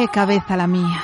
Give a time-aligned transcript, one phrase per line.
[0.00, 0.98] Qué cabeza la mía.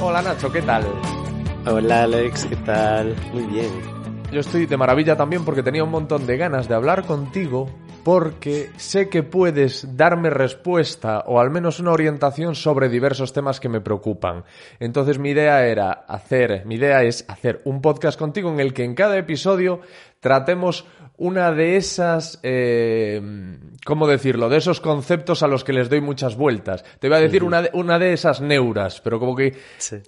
[0.00, 0.84] Hola Nacho, ¿qué tal?
[1.66, 3.16] Hola Alex, ¿qué tal?
[3.32, 3.66] Muy bien.
[4.30, 7.66] Yo estoy de maravilla también porque tenía un montón de ganas de hablar contigo
[8.08, 13.68] porque sé que puedes darme respuesta o al menos una orientación sobre diversos temas que
[13.68, 14.44] me preocupan.
[14.80, 18.84] Entonces mi idea era hacer, mi idea es hacer un podcast contigo en el que
[18.84, 19.82] en cada episodio
[20.20, 20.86] tratemos
[21.18, 23.20] una de esas, eh,
[23.84, 24.48] ¿cómo decirlo?
[24.48, 26.84] De esos conceptos a los que les doy muchas vueltas.
[27.00, 29.56] Te voy a decir una, de, una de esas neuras, pero como que,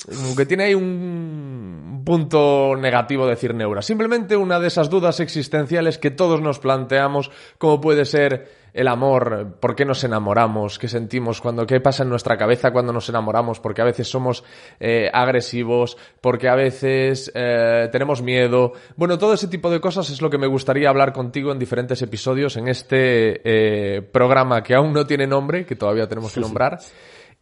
[0.06, 3.86] como que tiene ahí un punto negativo decir neuras.
[3.86, 9.56] Simplemente una de esas dudas existenciales que todos nos planteamos, como puede ser el amor,
[9.60, 13.60] por qué nos enamoramos, qué sentimos cuando, qué pasa en nuestra cabeza cuando nos enamoramos,
[13.60, 14.44] porque a veces somos
[14.78, 18.72] eh, agresivos, porque a veces eh, tenemos miedo.
[18.96, 22.00] Bueno, todo ese tipo de cosas es lo que me gustaría hablar contigo en diferentes
[22.02, 26.78] episodios en este eh, programa que aún no tiene nombre, que todavía tenemos que nombrar.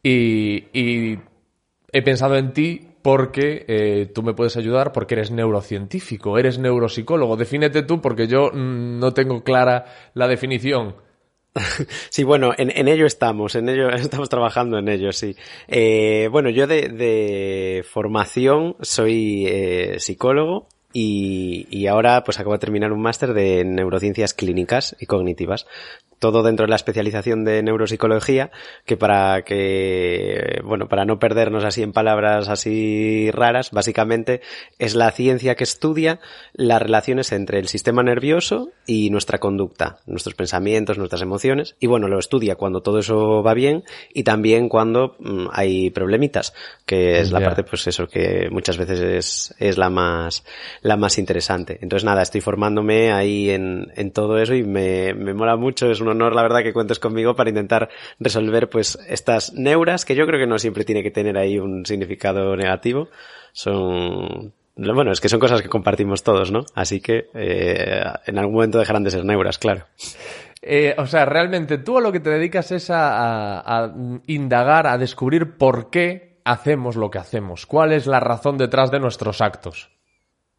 [0.03, 1.19] Y, y
[1.93, 7.37] he pensado en ti porque eh, tú me puedes ayudar porque eres neurocientífico, eres neuropsicólogo.
[7.37, 10.97] Defínete tú porque yo mm, no tengo clara la definición.
[12.11, 15.37] Sí, bueno, en, ello estamos, en ello estamos trabajando en ello, sí.
[15.67, 22.61] Eh, bueno, yo de, de formación soy eh, psicólogo y, y, ahora pues acabo de
[22.61, 25.67] terminar un máster de neurociencias clínicas y cognitivas
[26.19, 28.51] todo dentro de la especialización de neuropsicología,
[28.85, 34.41] que para que, bueno, para no perdernos así en palabras así raras, básicamente
[34.79, 36.21] es la ciencia que estudia
[36.53, 42.09] las relaciones entre el sistema nervioso y nuestra conducta, nuestros pensamientos, nuestras emociones, y bueno,
[42.09, 46.55] lo estudia cuando todo eso va bien y también cuando mmm, hay problemitas,
[46.87, 50.45] que es la parte, pues eso, que muchas veces es, es la más,
[50.83, 51.79] la más interesante.
[51.81, 56.01] Entonces nada, estoy formándome ahí en, en todo eso y me, me mola mucho, es
[56.09, 57.89] un honor, la verdad, que cuentes conmigo para intentar
[58.19, 61.87] resolver, pues, estas neuras, que yo creo que no siempre tiene que tener ahí un
[61.87, 63.09] significado negativo.
[63.53, 66.65] Son, bueno, es que son cosas que compartimos todos, ¿no?
[66.75, 69.87] Así que, eh, en algún momento dejarán de ser neuras, claro.
[70.63, 73.95] Eh, o sea, realmente tú a lo que te dedicas es a, a, a
[74.27, 77.67] indagar, a descubrir por qué hacemos lo que hacemos.
[77.67, 79.91] ¿Cuál es la razón detrás de nuestros actos?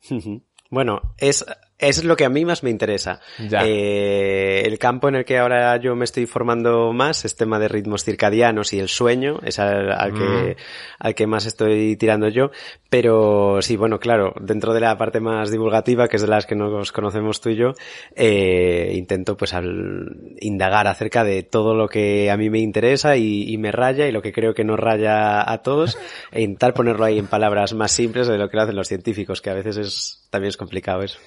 [0.72, 1.44] Bueno, es
[1.80, 3.22] es lo que a mí más me interesa.
[3.40, 7.70] Eh, el campo en el que ahora yo me estoy formando más es tema de
[7.70, 10.18] ritmos circadianos y el sueño, es al, al, mm.
[10.18, 10.58] que,
[11.00, 12.52] al que más estoy tirando yo.
[12.90, 16.56] Pero sí, bueno, claro, dentro de la parte más divulgativa, que es de las que
[16.56, 17.74] nos conocemos tú y yo,
[18.14, 23.44] eh, intento pues al indagar acerca de todo lo que a mí me interesa y,
[23.54, 25.98] y, me raya y lo que creo que no raya a todos
[26.32, 29.42] e intentar ponerlo ahí en palabras más simples de lo que lo hacen los científicos,
[29.42, 31.20] que a veces es, también es complicado eso.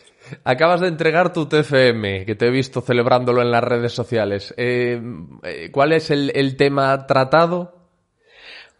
[0.44, 4.54] Acabas de entregar tu TFM, que te he visto celebrándolo en las redes sociales.
[4.56, 5.00] Eh,
[5.42, 7.76] eh ¿Cuál es el, el, tema tratado?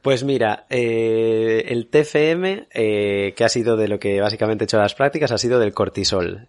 [0.03, 4.79] Pues mira, eh, el TFM, eh, que ha sido de lo que básicamente he hecho
[4.79, 6.49] las prácticas, ha sido del cortisol.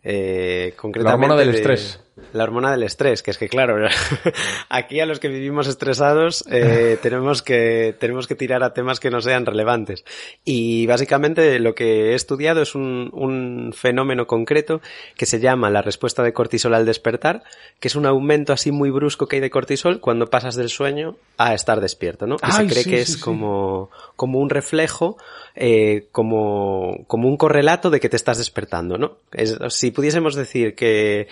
[0.75, 2.03] concretamente la hormona del de, estrés.
[2.31, 3.87] La hormona del estrés, que es que claro,
[4.69, 9.09] aquí a los que vivimos estresados eh, tenemos que tenemos que tirar a temas que
[9.09, 10.05] no sean relevantes.
[10.45, 14.81] Y básicamente lo que he estudiado es un, un fenómeno concreto
[15.17, 17.43] que se llama la respuesta de cortisol al despertar,
[17.79, 21.15] que es un aumento así muy brusco que hay de cortisol cuando pasas del sueño
[21.37, 22.35] a estar despierto, ¿no?
[22.35, 25.17] Y Ay, se cree sí, que sí, es como, como un reflejo,
[25.55, 29.17] eh, como, como un correlato de que te estás despertando, ¿no?
[29.31, 31.27] Es, si pudiésemos decir que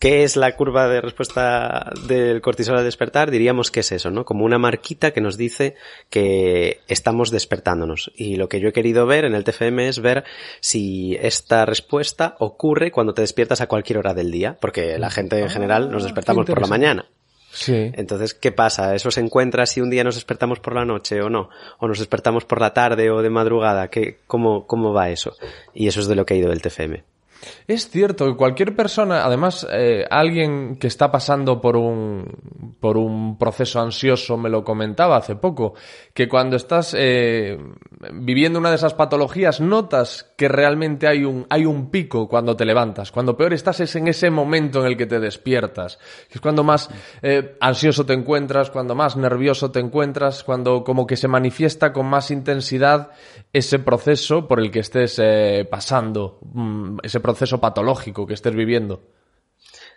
[0.00, 3.30] ¿Qué es la curva de respuesta del cortisol al despertar?
[3.30, 4.24] Diríamos que es eso, ¿no?
[4.24, 5.74] Como una marquita que nos dice
[6.08, 8.10] que estamos despertándonos.
[8.16, 10.24] Y lo que yo he querido ver en el TFM es ver
[10.60, 15.38] si esta respuesta ocurre cuando te despiertas a cualquier hora del día, porque la gente
[15.38, 17.04] en general nos despertamos por la mañana.
[17.52, 17.90] Sí.
[17.92, 18.94] Entonces, ¿qué pasa?
[18.94, 21.50] ¿Eso se encuentra si un día nos despertamos por la noche o no?
[21.78, 23.88] ¿O nos despertamos por la tarde o de madrugada?
[23.88, 25.36] ¿Qué, cómo, ¿Cómo va eso?
[25.74, 27.04] Y eso es de lo que ha ido el TFM.
[27.66, 32.26] Es cierto que cualquier persona, además, eh, alguien que está pasando por un,
[32.80, 35.74] por un proceso ansioso me lo comentaba hace poco,
[36.14, 37.58] que cuando estás eh,
[38.12, 42.64] viviendo una de esas patologías notas que realmente hay un, hay un pico cuando te
[42.64, 43.12] levantas.
[43.12, 45.98] Cuando peor estás es en ese momento en el que te despiertas.
[46.28, 46.90] Que es cuando más
[47.22, 52.06] eh, ansioso te encuentras, cuando más nervioso te encuentras, cuando como que se manifiesta con
[52.06, 53.10] más intensidad
[53.52, 55.20] ese proceso por el que estés
[55.70, 59.19] pasando, mm, ese proceso patológico que estés viviendo.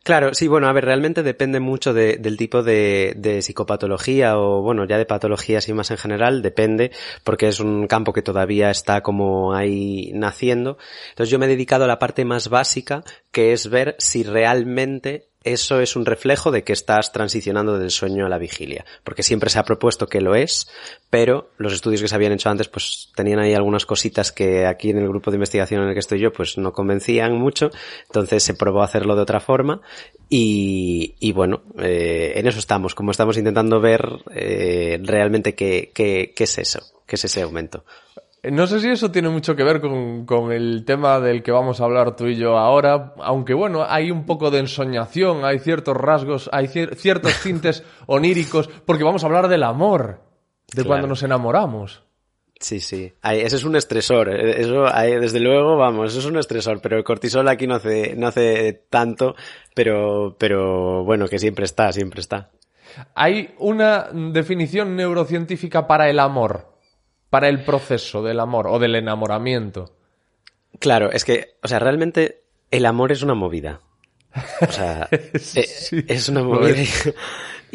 [0.04, 4.62] Claro, sí, bueno, a ver, realmente depende mucho de, del tipo de, de, psicopatología o,
[4.62, 6.92] bueno, ya de patología así más en general, depende,
[7.24, 10.78] porque es un campo que todavía está como ahí naciendo.
[11.12, 15.30] Entonces yo me he dedicado a la parte más básica, que es ver si realmente
[15.44, 19.50] eso es un reflejo de que estás transicionando del sueño a la vigilia, porque siempre
[19.50, 20.68] se ha propuesto que lo es,
[21.10, 24.90] pero los estudios que se habían hecho antes pues tenían ahí algunas cositas que aquí
[24.90, 27.72] en el grupo de investigación en el que estoy yo pues no convencían mucho,
[28.08, 29.82] entonces se probó a hacerlo de otra forma
[30.30, 34.04] y, bueno, eh, en eso estamos, como estamos intentando ver
[34.34, 37.86] eh, realmente qué, qué, qué es eso, qué es ese aumento.
[38.52, 41.80] No sé si eso tiene mucho que ver con, con, el tema del que vamos
[41.80, 45.96] a hablar tú y yo ahora, aunque bueno, hay un poco de ensoñación, hay ciertos
[45.96, 50.20] rasgos, hay cier ciertos tintes oníricos, porque vamos a hablar del amor,
[50.68, 50.88] de claro.
[50.90, 52.04] cuando nos enamoramos.
[52.60, 53.14] Sí, sí.
[53.24, 54.30] ese es un estresor.
[54.30, 54.86] Eh, eso,
[55.22, 56.82] desde luego, vamos, eso es un estresor.
[56.82, 59.36] Pero el cortisol aquí no hace, no hace tanto,
[59.74, 62.52] pero, pero bueno, que siempre está, siempre está.
[63.16, 66.73] Hay una definición neurocientífica para el amor
[67.34, 69.96] para el proceso del amor o del enamoramiento.
[70.78, 73.82] Claro, es que, o sea, realmente el amor es una movida.
[74.62, 75.10] O sea,
[75.40, 75.64] sí,
[76.08, 76.76] es una movida.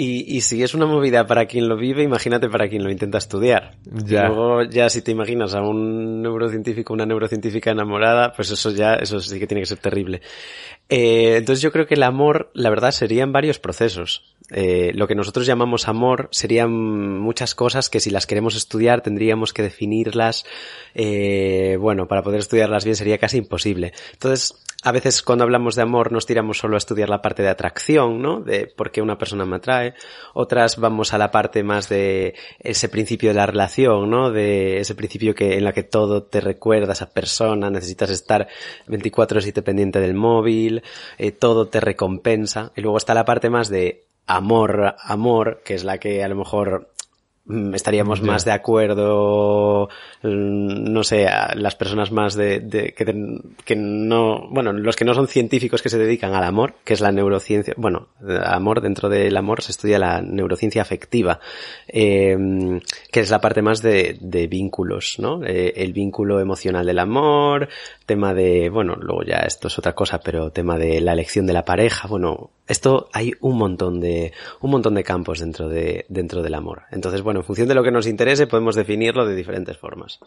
[0.00, 3.18] Y, y, si es una movida para quien lo vive, imagínate para quien lo intenta
[3.18, 3.72] estudiar.
[3.84, 4.26] Ya.
[4.26, 8.94] Y luego ya si te imaginas a un neurocientífico, una neurocientífica enamorada, pues eso ya,
[8.94, 10.22] eso sí que tiene que ser terrible.
[10.88, 14.36] Eh, entonces yo creo que el amor, la verdad, serían varios procesos.
[14.50, 19.52] Eh, lo que nosotros llamamos amor serían muchas cosas que si las queremos estudiar tendríamos
[19.52, 20.44] que definirlas.
[20.94, 23.92] Eh, bueno, para poder estudiarlas bien sería casi imposible.
[24.12, 27.48] Entonces, a veces cuando hablamos de amor nos tiramos solo a estudiar la parte de
[27.48, 28.40] atracción, ¿no?
[28.40, 29.94] De por qué una persona me atrae.
[30.34, 34.30] Otras vamos a la parte más de ese principio de la relación, ¿no?
[34.30, 38.46] De ese principio que, en la que todo te recuerda a esa persona, necesitas estar
[38.86, 40.82] 24-7 pendiente del móvil,
[41.18, 42.72] eh, todo te recompensa.
[42.76, 46.36] Y luego está la parte más de amor, amor, que es la que a lo
[46.36, 46.92] mejor
[47.48, 49.88] Mm, estaríamos más de acuerdo,
[50.22, 53.06] mm, no sé, las personas más de, de que,
[53.64, 57.00] que, no, bueno, los que no son científicos que se dedican al amor, que es
[57.00, 58.08] la neurociencia, bueno,
[58.44, 61.40] amor, dentro del amor se estudia la neurociencia afectiva,
[61.86, 62.36] eh,
[63.10, 65.42] que es la parte más de, de vínculos, ¿no?
[65.42, 67.70] Eh, el vínculo emocional del amor,
[68.08, 71.52] tema de, bueno, luego ya esto es otra cosa, pero tema de la elección de
[71.52, 76.42] la pareja, bueno, esto hay un montón de, un montón de campos dentro de, dentro
[76.42, 76.84] del amor.
[76.90, 80.18] Entonces, bueno, en función de lo que nos interese podemos definirlo de diferentes formas.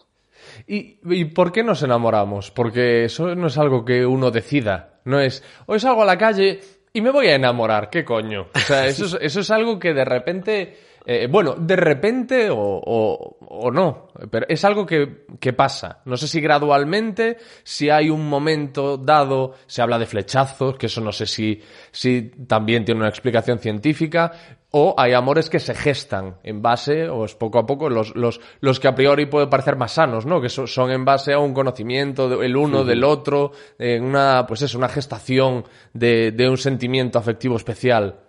[0.67, 2.51] ¿Y, ¿Y, por qué nos enamoramos?
[2.51, 4.99] Porque eso no es algo que uno decida.
[5.03, 6.59] No es, hoy salgo a la calle
[6.93, 7.89] y me voy a enamorar.
[7.89, 8.47] ¿Qué coño?
[8.53, 12.57] O sea, eso es, eso es algo que de repente eh, bueno, de repente o,
[12.57, 16.01] o, o, no, pero es algo que, que, pasa.
[16.05, 21.01] No sé si gradualmente, si hay un momento dado, se habla de flechazos, que eso
[21.01, 21.59] no sé si,
[21.91, 24.31] si también tiene una explicación científica,
[24.69, 28.39] o hay amores que se gestan en base, o es poco a poco, los, los,
[28.59, 30.39] los que a priori pueden parecer más sanos, ¿no?
[30.39, 34.61] Que son, son en base a un conocimiento el uno del otro, en una, pues
[34.61, 38.19] es una gestación de, de un sentimiento afectivo especial.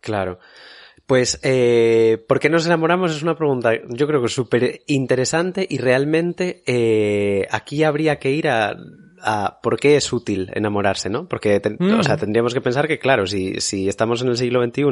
[0.00, 0.38] Claro.
[1.12, 3.14] Pues, eh, ¿por qué nos enamoramos?
[3.14, 8.48] Es una pregunta, yo creo que súper interesante y realmente eh, aquí habría que ir
[8.48, 8.74] a,
[9.20, 11.28] a, por qué es útil enamorarse, ¿no?
[11.28, 12.00] Porque, te, mm.
[12.00, 14.84] o sea, tendríamos que pensar que, claro, si, si estamos en el siglo XXI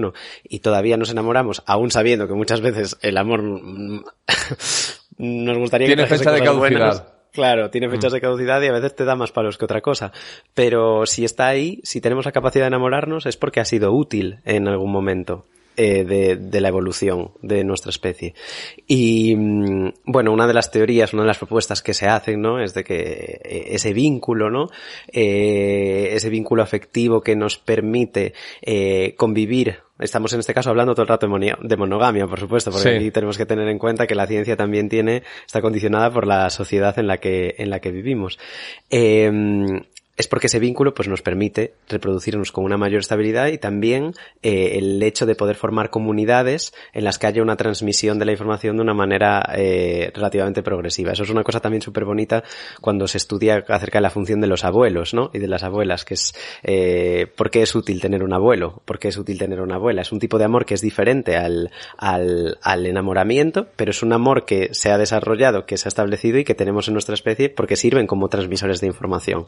[0.45, 3.43] y todavía nos enamoramos, aún sabiendo que muchas veces el amor
[5.17, 7.15] nos gustaría Tiene que fecha de caducidad.
[7.33, 8.17] Claro, tiene fechas mm.
[8.17, 10.13] de caducidad y a veces te da más palos que otra cosa.
[10.53, 14.41] Pero si está ahí, si tenemos la capacidad de enamorarnos, es porque ha sido útil
[14.45, 15.47] en algún momento
[15.77, 18.35] eh, de, de, la evolución de nuestra especie.
[18.87, 22.61] Y mm, bueno, una de las teorías, una de las propuestas que se hacen, ¿no?
[22.63, 24.69] Es de que eh, ese vínculo, ¿no?
[25.13, 31.03] Eh, ese vínculo afectivo que nos permite eh, convivir Estamos en este caso hablando todo
[31.03, 32.97] el rato de, monogamia, por supuesto, porque sí.
[32.97, 36.49] aquí tenemos que tener en cuenta que la ciencia también tiene, está condicionada por la
[36.49, 38.39] sociedad en la que, en la que vivimos.
[38.89, 39.31] Eh,
[40.21, 44.13] es porque ese vínculo pues nos permite reproducirnos con una mayor estabilidad y también
[44.43, 48.33] eh, el hecho de poder formar comunidades en las que haya una transmisión de la
[48.33, 51.13] información de una manera eh, relativamente progresiva.
[51.13, 52.45] Eso es una cosa también súper bonita
[52.81, 55.31] cuando se estudia acerca de la función de los abuelos, ¿no?
[55.33, 58.99] Y de las abuelas, que es eh, por qué es útil tener un abuelo, por
[58.99, 60.03] qué es útil tener una abuela.
[60.03, 64.13] Es un tipo de amor que es diferente al, al, al enamoramiento, pero es un
[64.13, 67.49] amor que se ha desarrollado, que se ha establecido y que tenemos en nuestra especie
[67.49, 69.47] porque sirven como transmisores de información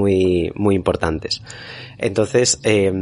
[0.00, 1.42] muy importantes.
[1.98, 2.92] Entonces, eh,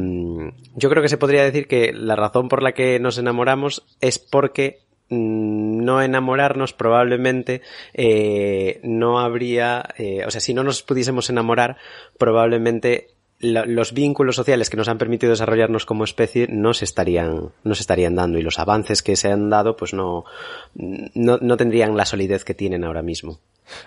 [0.74, 4.18] yo creo que se podría decir que la razón por la que nos enamoramos es
[4.18, 7.62] porque mm, no enamorarnos probablemente
[7.94, 11.76] eh, no habría, eh, o sea, si no nos pudiésemos enamorar,
[12.18, 17.74] probablemente los vínculos sociales que nos han permitido desarrollarnos como especie no se estarían, no
[17.76, 20.24] se estarían dando y los avances que se han dado pues no,
[20.74, 23.38] no, no tendrían la solidez que tienen ahora mismo.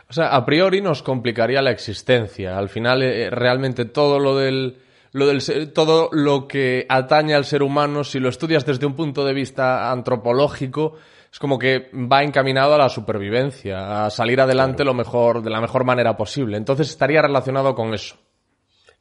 [0.09, 2.57] O sea, a priori nos complicaría la existencia.
[2.57, 4.77] Al final, eh, realmente todo lo del,
[5.11, 9.25] lo del, todo lo que atañe al ser humano, si lo estudias desde un punto
[9.25, 10.95] de vista antropológico,
[11.31, 15.61] es como que va encaminado a la supervivencia, a salir adelante lo mejor, de la
[15.61, 16.57] mejor manera posible.
[16.57, 18.17] Entonces estaría relacionado con eso.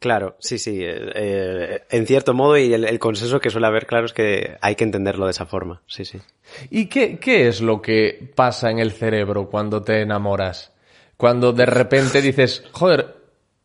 [0.01, 0.83] Claro, sí, sí.
[0.83, 4.75] Eh, eh, en cierto modo, y el, consenso que suele haber, claro, es que hay
[4.75, 5.83] que entenderlo de esa forma.
[5.87, 6.19] Sí, sí.
[6.71, 10.73] ¿Y qué, qué es lo que pasa en el cerebro cuando te enamoras?
[11.19, 13.15] Cuando de repente dices, joder,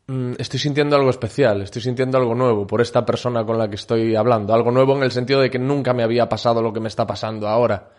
[0.07, 3.75] mm, estoy sintiendo algo especial, estoy sintiendo algo nuevo por esta persona con la que
[3.75, 4.53] estoy hablando.
[4.53, 7.07] Algo nuevo en el sentido de que nunca me había pasado lo que me está
[7.07, 7.91] pasando ahora.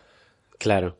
[0.58, 0.98] Claro.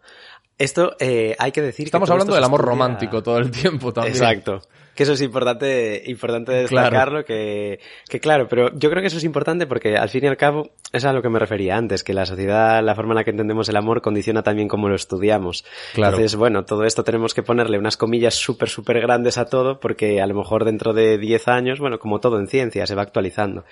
[0.57, 1.85] Esto eh, hay que decir.
[1.85, 4.17] Estamos hablando del amor romántico todo el tiempo también.
[4.17, 4.63] Exacto
[4.97, 9.25] que eso es importante, importante destacarlo, que, que claro, pero yo creo que eso es
[9.25, 12.15] importante porque al fin y al cabo es a lo que me refería antes, que
[12.15, 15.65] la sociedad, la forma en la que entendemos el amor condiciona también cómo lo estudiamos.
[15.93, 16.17] Claro.
[16.17, 20.23] Entonces, bueno, todo esto tenemos que ponerle unas comillas súper, súper grandes a todo porque
[20.23, 23.65] a lo mejor dentro de 10 años, bueno, como todo en ciencia, se va actualizando.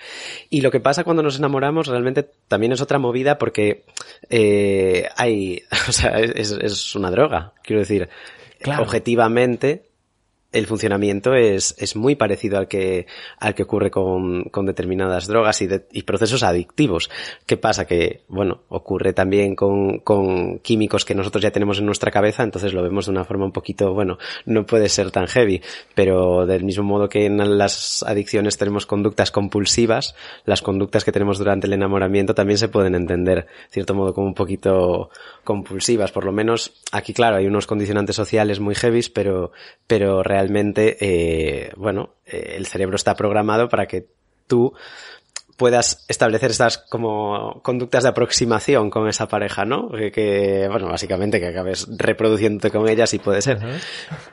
[0.51, 3.83] Y lo que pasa cuando nos enamoramos realmente también es otra movida porque
[4.29, 8.09] eh, hay, o sea, es, es una droga, quiero decir.
[8.59, 8.83] Claro.
[8.83, 9.83] Objetivamente,
[10.55, 13.07] el funcionamiento es, es muy parecido al que,
[13.39, 17.09] al que ocurre con, con determinadas drogas y, y, procesos adictivos.
[17.45, 17.85] ¿Qué pasa?
[17.85, 22.73] Que, bueno, ocurre también con, con químicos que nosotros ya tenemos en nuestra cabeza, entonces
[22.73, 25.61] lo vemos de una forma un poquito, bueno, no puede ser tan heavy,
[25.93, 31.37] pero del mismo modo que en las adicciones tenemos conductas compulsivas, las conductas que tenemos
[31.37, 35.09] durante el enamoramiento también se pueden entender, de cierto modo, como un poquito
[35.43, 36.13] compulsivas.
[36.13, 39.51] Por lo menos aquí, claro, hay unos condicionantes sociales muy heavy, pero,
[39.85, 44.05] pero realmente realmente, eh, bueno, eh, el cerebro está programado para que
[44.47, 44.73] tú
[45.57, 49.89] puedas establecer estas como conductas de aproximación con esa pareja, ¿no?
[49.89, 53.59] Que, bueno, básicamente que acabes reproduciéndote con ellas y puede ser.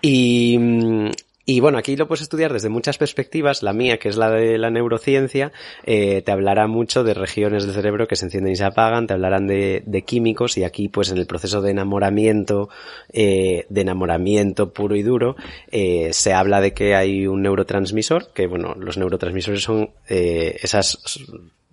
[0.01, 1.13] Y, mm, y
[1.61, 3.63] bueno, aquí lo puedes estudiar desde muchas perspectivas.
[3.63, 5.53] La mía, que es la de la neurociencia,
[5.85, 9.15] eh, te hablará mucho de regiones del cerebro que se encienden y se apagan, te
[9.15, 12.69] hablarán de, de químicos y aquí pues en el proceso de enamoramiento,
[13.13, 15.37] eh, de enamoramiento puro y duro,
[15.71, 20.99] eh, se habla de que hay un neurotransmisor, que bueno, los neurotransmisores son eh, esas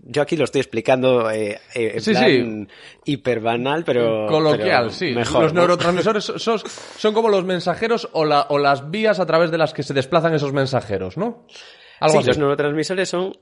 [0.03, 2.67] yo aquí lo estoy explicando eh, eh en plan
[3.05, 5.11] hiperbanal, pero coloquial, sí.
[5.11, 9.57] los neurotransmisores son, son, como los mensajeros o, la, o las vías a través de
[9.57, 11.45] las que se desplazan esos mensajeros, ¿no?
[11.99, 13.33] Algo sí, los neurotransmisores son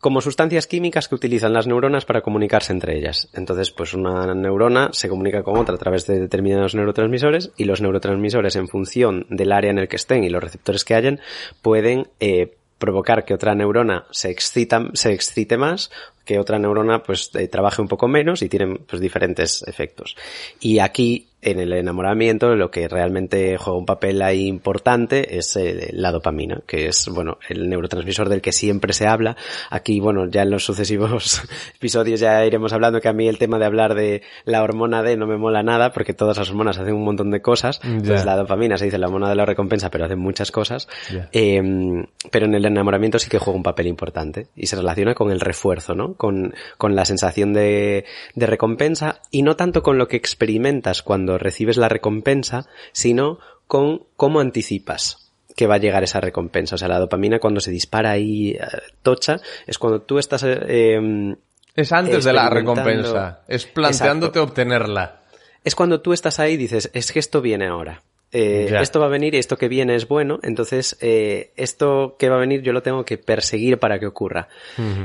[0.00, 3.28] como sustancias químicas que utilizan las neuronas para comunicarse entre ellas.
[3.32, 7.80] Entonces, pues una neurona se comunica con otra a través de determinados neurotransmisores y los
[7.80, 11.20] neurotransmisores en función del área en el que estén y los receptores que hayan
[11.62, 15.90] pueden eh, provocar que otra neurona se excita, se excite más,
[16.24, 20.16] que otra neurona pues eh, trabaje un poco menos y tienen pues diferentes efectos.
[20.60, 25.90] Y aquí en el enamoramiento lo que realmente juega un papel ahí importante es eh,
[25.92, 29.36] la dopamina, que es, bueno, el neurotransmisor del que siempre se habla.
[29.70, 31.42] Aquí, bueno, ya en los sucesivos
[31.76, 35.16] episodios ya iremos hablando que a mí el tema de hablar de la hormona D
[35.16, 37.80] no me mola nada porque todas las hormonas hacen un montón de cosas.
[38.04, 40.88] Pues la dopamina se dice la hormona de la recompensa, pero hacen muchas cosas.
[41.32, 45.30] Em, pero en el enamoramiento sí que juega un papel importante y se relaciona con
[45.30, 46.14] el refuerzo, ¿no?
[46.14, 48.04] Con, con la sensación de,
[48.34, 54.04] de recompensa y no tanto con lo que experimentas cuando recibes la recompensa, sino con
[54.16, 56.76] cómo anticipas que va a llegar esa recompensa.
[56.76, 58.60] O sea, la dopamina cuando se dispara ahí eh,
[59.02, 60.44] tocha es cuando tú estás...
[60.44, 61.36] Eh, em,
[61.74, 65.22] es antes de la recompensa, es planteándote obtenerla.
[65.64, 68.02] Es cuando tú estás ahí y dices, es que esto viene ahora.
[68.30, 72.36] Eh, esto va a venir y esto que viene es bueno, entonces esto que va
[72.36, 74.48] a venir yo lo tengo que perseguir para que ocurra.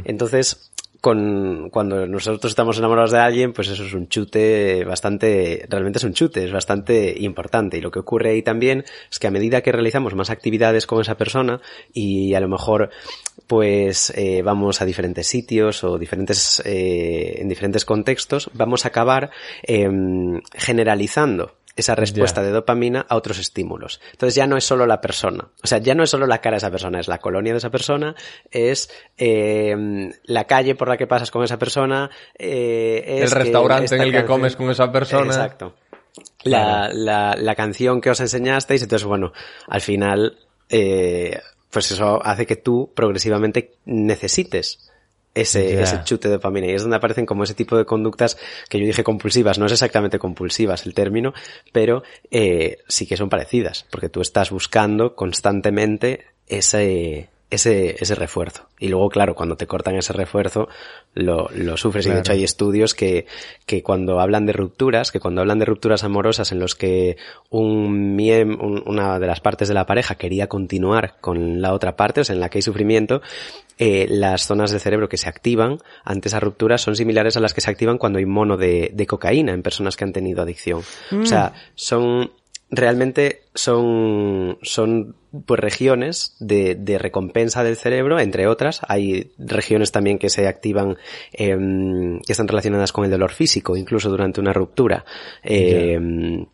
[0.04, 0.73] Entonces,
[1.04, 6.06] con, cuando nosotros estamos enamorados de alguien, pues eso es un chute bastante, realmente es
[6.06, 7.78] un chute, es bastante importante.
[7.78, 11.02] Y lo que ocurre ahí también es que a medida que realizamos más actividades con
[11.02, 11.60] esa persona
[11.92, 12.90] y a lo mejor
[13.48, 19.30] pues eh, vamos a diferentes sitios o diferentes, eh, en diferentes contextos, vamos a acabar
[19.64, 19.90] eh,
[20.54, 24.00] generalizando esa respuesta de dopamina a otros estímulos.
[24.12, 26.56] Entonces ya no es solo la persona, o sea, ya no es solo la cara
[26.56, 28.16] de esa persona, es la colonia de esa persona,
[28.52, 33.96] es eh, la calle por la que pasas con esa persona, eh, es el restaurante
[33.96, 35.26] en el que comes con esa persona.
[35.26, 35.76] Exacto.
[36.44, 39.34] La, la, la, canción que os enseñasteis, entonces bueno,
[39.68, 40.38] al final,
[40.70, 41.40] eh,
[41.72, 44.92] pues eso hace que tú progresivamente necesites
[45.34, 46.68] ese, ese chute de dopamina.
[46.68, 48.38] Y es donde aparecen como ese tipo de conductas
[48.70, 49.58] que yo dije compulsivas.
[49.58, 51.34] No es exactamente compulsivas el término,
[51.72, 58.68] pero eh, sí que son parecidas, porque tú estás buscando constantemente ese, ese, ese refuerzo.
[58.80, 60.68] Y luego, claro, cuando te cortan ese refuerzo,
[61.14, 62.06] lo, lo sufres.
[62.06, 63.26] Y de hecho hay estudios que,
[63.66, 67.18] que cuando hablan de rupturas, que cuando hablan de rupturas amorosas en los que
[67.50, 68.20] un,
[68.86, 72.34] una de las partes de la pareja quería continuar con la otra parte, o sea,
[72.34, 73.22] en la que hay sufrimiento,
[73.80, 77.54] eh, las zonas del cerebro que se activan ante esa ruptura son similares a las
[77.54, 80.82] que se activan cuando hay mono de, de cocaína en personas que han tenido adicción.
[81.12, 81.60] O sea, mm.
[81.76, 82.32] son,
[82.76, 85.16] realmente son, son
[85.46, 88.82] pues regiones de, de, recompensa del cerebro, entre otras.
[88.88, 90.98] Hay regiones también que se activan,
[91.34, 91.58] eh,
[92.26, 95.06] que están relacionadas con el dolor físico, incluso durante una ruptura,
[95.44, 96.00] eh,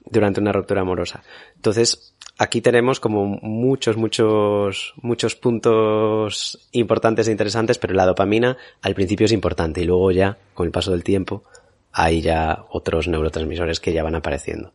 [0.06, 1.24] durante una ruptura amorosa.
[1.56, 8.96] Entonces, aquí tenemos como muchos, muchos, muchos puntos importantes e interesantes, pero la dopamina al
[8.96, 11.44] principio es importante y luego ya, con el paso del tiempo,
[11.92, 14.74] hay ya otros neurotransmisores que ya van apareciendo.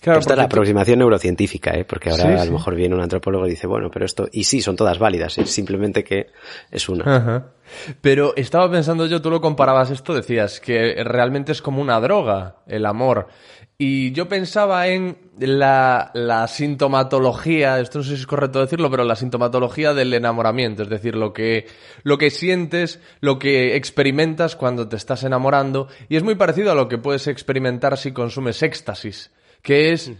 [0.00, 1.84] Claro, Esta es la aproximación neurocientífica, ¿eh?
[1.84, 4.60] porque ahora a lo mejor viene un antropólogo y dice, bueno, pero esto, y sí,
[4.60, 6.28] son todas válidas, es simplemente que
[6.70, 7.52] es una.
[8.00, 12.56] Pero estaba pensando yo, tú lo comparabas esto, decías que realmente es como una droga,
[12.66, 13.28] el amor.
[13.76, 19.04] Y yo pensaba en la, la, sintomatología, esto no sé si es correcto decirlo, pero
[19.04, 21.66] la sintomatología del enamoramiento, es decir, lo que,
[22.02, 26.74] lo que sientes, lo que experimentas cuando te estás enamorando, y es muy parecido a
[26.74, 29.30] lo que puedes experimentar si consumes éxtasis
[29.68, 30.10] que es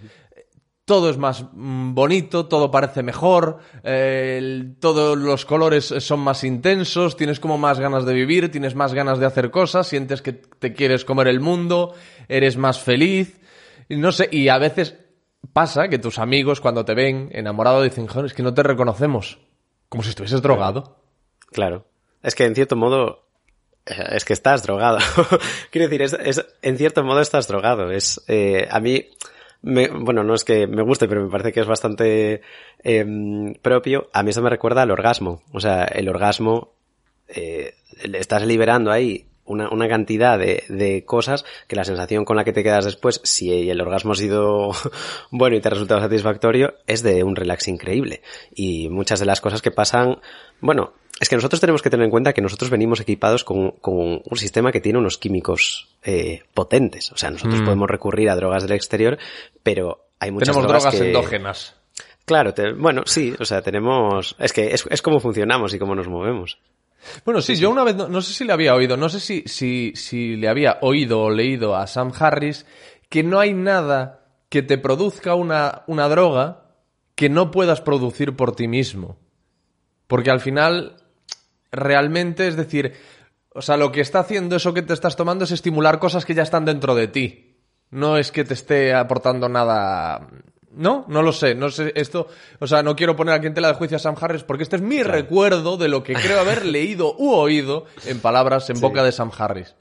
[0.85, 7.17] todo es más mm, bonito, todo parece mejor, eh, todos los colores son más intensos,
[7.17, 10.75] tienes como más ganas de vivir, tienes más ganas de hacer cosas, sientes que te
[10.75, 11.95] quieres comer el mundo,
[12.29, 13.41] eres más feliz,
[13.89, 14.99] no sé, y a veces
[15.55, 19.39] pasa que tus amigos cuando te ven enamorado dicen, joder, es que no te reconocemos,
[19.89, 21.01] como si estuvieses drogado.
[21.53, 21.87] Claro.
[22.23, 23.29] Es que en cierto modo
[23.89, 24.99] eh, es que estás drogado.
[25.71, 27.91] Quiero decir, es, en cierto modo estás drogado.
[27.91, 29.07] Es, eh, a mí,
[29.63, 32.43] me, bueno, no es que me guste, pero me parece que es bastante
[32.83, 34.09] eh, propio.
[34.13, 35.43] A mí eso me recuerda al orgasmo.
[35.53, 36.75] O sea, el orgasmo,
[37.29, 37.75] eh,
[38.15, 42.63] estás liberando ahí una, cantidad de, de, cosas que la sensación con la que te
[42.63, 44.73] quedas después, si el orgasmo ha sido
[45.31, 48.23] bueno y te ha resultado satisfactorio, es de un relax increíble.
[48.55, 50.19] Y muchas de las cosas que pasan,
[50.61, 54.23] bueno, es que nosotros tenemos que tener en cuenta que nosotros venimos equipados con, con
[54.25, 57.11] un sistema que tiene unos químicos eh, potentes.
[57.13, 57.65] O sea, nosotros mm.
[57.65, 59.19] podemos recurrir a drogas del exterior,
[59.63, 61.75] pero hay muchas tenemos drogas, endógenas.
[62.25, 64.37] Claro, bueno, sí, o sea, tenemos...
[64.39, 66.59] Es que es, es como funcionamos y cómo nos movemos.
[67.25, 69.93] Bueno, sí, yo una vez, no, sé si le había oído, no sé si, si,
[69.95, 72.67] si le había oído o leído a Sam Harris
[73.09, 76.65] que no hay nada que te produzca una, una droga
[77.15, 79.17] que no puedas producir por ti mismo.
[80.07, 80.97] Porque al final
[81.71, 82.95] realmente, es decir,
[83.55, 86.35] o sea, lo que está haciendo eso que te estás tomando es estimular cosas que
[86.35, 87.57] ya están dentro de ti.
[87.91, 90.29] No es que te esté aportando nada.
[90.71, 91.55] No, no lo sé.
[91.55, 92.29] No sé esto.
[92.61, 94.77] O sea, no quiero poner aquí en tela de juicio a Sam Harris porque este
[94.77, 99.03] es mi recuerdo de lo que creo haber leído u oído en palabras en boca
[99.03, 99.75] de Sam Harris.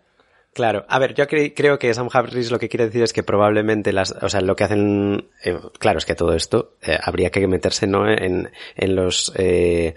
[0.54, 3.94] Claro, a ver, yo creo que Sam Harris lo que quiere decir es que probablemente
[3.94, 7.46] las, o sea, lo que hacen, eh, claro, es que todo esto eh, habría que
[7.48, 9.94] meterse no en, en los eh,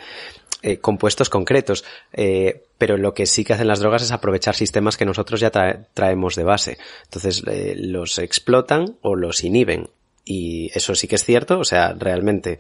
[0.63, 1.85] eh, compuestos concretos.
[2.13, 5.51] Eh, pero lo que sí que hacen las drogas es aprovechar sistemas que nosotros ya
[5.51, 6.79] traemos de base.
[7.05, 9.91] Entonces eh, los explotan o los inhiben.
[10.25, 12.59] Y eso sí que es cierto, o sea, realmente,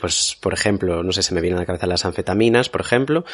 [0.00, 3.24] pues, por ejemplo, no sé, se me vienen a la cabeza las anfetaminas, por ejemplo,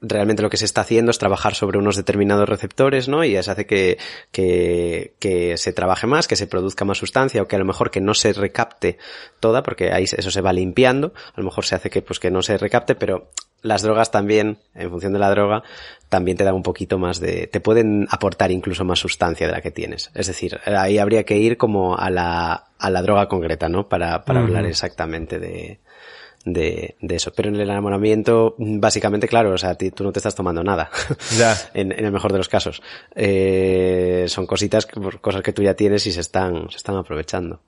[0.00, 3.24] realmente lo que se está haciendo es trabajar sobre unos determinados receptores, ¿no?
[3.24, 3.98] Y eso hace que,
[4.32, 7.90] que, que, se trabaje más, que se produzca más sustancia o que a lo mejor
[7.90, 8.98] que no se recapte
[9.40, 11.12] toda, porque ahí eso se va limpiando.
[11.34, 13.30] A lo mejor se hace que, pues, que no se recapte, pero
[13.62, 15.62] las drogas también, en función de la droga,
[16.08, 19.60] también te dan un poquito más de, te pueden aportar incluso más sustancia de la
[19.60, 20.10] que tienes.
[20.14, 23.88] Es decir, ahí habría que ir como a la, a la droga concreta, ¿no?
[23.88, 25.80] Para, para hablar exactamente de,
[26.44, 27.32] de, de, eso.
[27.34, 30.90] Pero en el enamoramiento, básicamente, claro, o sea, tú no te estás tomando nada.
[31.38, 31.56] Ya.
[31.74, 32.82] en, en, el mejor de los casos.
[33.14, 34.86] Eh, son cositas,
[35.20, 37.60] cosas que tú ya tienes y se están, se están aprovechando.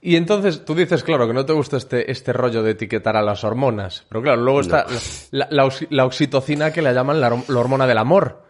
[0.00, 3.22] Y entonces tú dices, claro, que no te gusta este, este rollo de etiquetar a
[3.22, 4.04] las hormonas.
[4.08, 4.86] Pero claro, luego está
[5.30, 8.49] la, la, la, oxitocina que la llaman la, hormona del amor.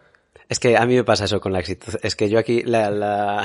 [0.51, 2.01] Es que a mí me pasa eso con la oxitocina.
[2.03, 3.45] Es que yo aquí, la, la...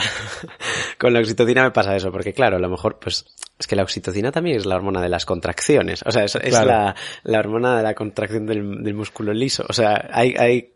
[0.98, 3.28] con la oxitocina me pasa eso, porque claro, a lo mejor, pues,
[3.60, 6.02] es que la oxitocina también es la hormona de las contracciones.
[6.04, 9.64] O sea, es, es la, la, hormona de la contracción del, del, músculo liso.
[9.70, 10.74] O sea, hay, hay,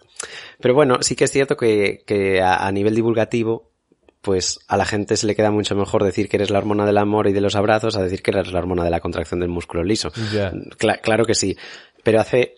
[0.60, 3.72] pero bueno, sí que es cierto que, que a, a nivel divulgativo,
[4.22, 7.00] pues a la gente se le queda mucho mejor decir que eres la hormona del
[7.00, 9.50] amor y de los abrazos a decir que eres la hormona de la contracción del
[9.50, 10.12] músculo liso.
[10.32, 10.54] Yeah.
[10.78, 11.58] Cla claro que sí.
[12.04, 12.54] Pero hace,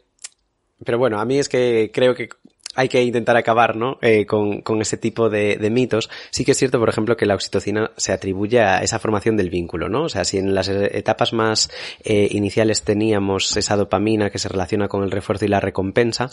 [0.84, 2.28] pero bueno, a mí es que creo que
[2.76, 3.98] hay que intentar acabar, ¿no?
[4.02, 6.10] Eh, con, con, ese tipo de, mitos.
[6.30, 9.50] Sí que es cierto, por ejemplo, que la oxitocina se atribuye a esa formación del
[9.50, 10.04] vínculo, ¿no?
[10.04, 11.70] O sea, si en las etapas más
[12.04, 16.30] eh, iniciales teníamos esa dopamina que se relaciona con el refuerzo y la recompensa,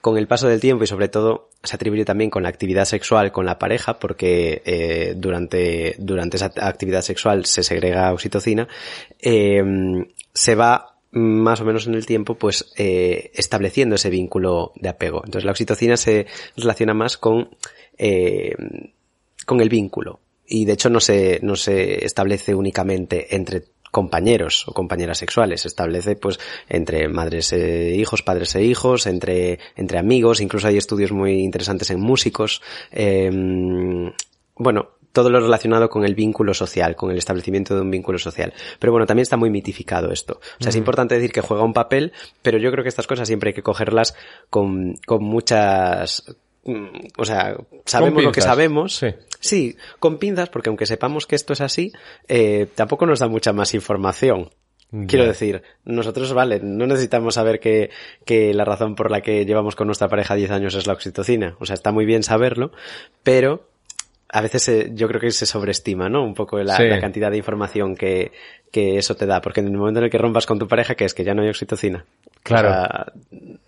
[0.00, 3.32] con el paso del tiempo y sobre todo se atribuye también con la actividad sexual
[3.32, 8.68] con la pareja, porque eh, durante, durante esa actividad sexual se segrega oxitocina,
[9.20, 9.62] eh,
[10.34, 15.22] se va más o menos en el tiempo, pues eh, estableciendo ese vínculo de apego.
[15.24, 16.26] Entonces la oxitocina se
[16.56, 17.50] relaciona más con,
[17.96, 18.54] eh,
[19.46, 20.20] con el vínculo.
[20.46, 25.68] Y de hecho no se, no se establece únicamente entre compañeros o compañeras sexuales, se
[25.68, 31.12] establece pues entre madres e hijos, padres e hijos, entre, entre amigos, incluso hay estudios
[31.12, 32.62] muy interesantes en músicos.
[32.92, 33.30] Eh,
[34.56, 38.52] bueno, todo lo relacionado con el vínculo social, con el establecimiento de un vínculo social.
[38.78, 40.34] Pero bueno, también está muy mitificado esto.
[40.60, 43.26] O sea, es importante decir que juega un papel, pero yo creo que estas cosas
[43.26, 44.14] siempre hay que cogerlas
[44.48, 46.22] con, con muchas,
[46.62, 48.94] mm, o sea, sabemos lo que sabemos.
[48.94, 49.08] Sí.
[49.40, 49.76] sí.
[49.98, 51.90] con pinzas, porque aunque sepamos que esto es así,
[52.28, 54.50] eh, tampoco nos da mucha más información.
[55.08, 57.90] Quiero decir, nosotros, vale, no necesitamos saber que,
[58.24, 61.56] que la razón por la que llevamos con nuestra pareja 10 años es la oxitocina.
[61.58, 62.70] O sea, está muy bien saberlo,
[63.24, 63.68] pero
[64.30, 66.22] a veces yo creo que se sobreestima, ¿no?
[66.24, 68.32] Un poco la, cantidad de información que,
[68.70, 70.94] que, eso te da, porque en el momento en el que rompas con tu pareja,
[70.94, 72.04] que es que ya no hay oxitocina.
[72.42, 73.10] Claro.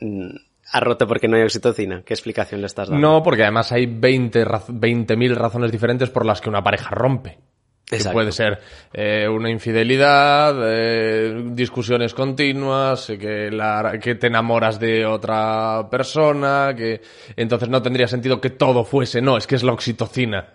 [0.00, 0.30] Mm,
[0.72, 2.02] ha roto porque no hay oxitocina.
[2.04, 3.06] ¿Qué explicación le estás dando?
[3.06, 7.38] No, porque además hay 20 mil razones diferentes por las que una pareja rompe.
[7.90, 8.60] Que puede ser
[8.92, 16.72] eh, una infidelidad, eh, discusiones continuas, eh, que, la, que te enamoras de otra persona,
[16.76, 17.00] que
[17.34, 20.54] entonces no tendría sentido que todo fuese, no, es que es la oxitocina.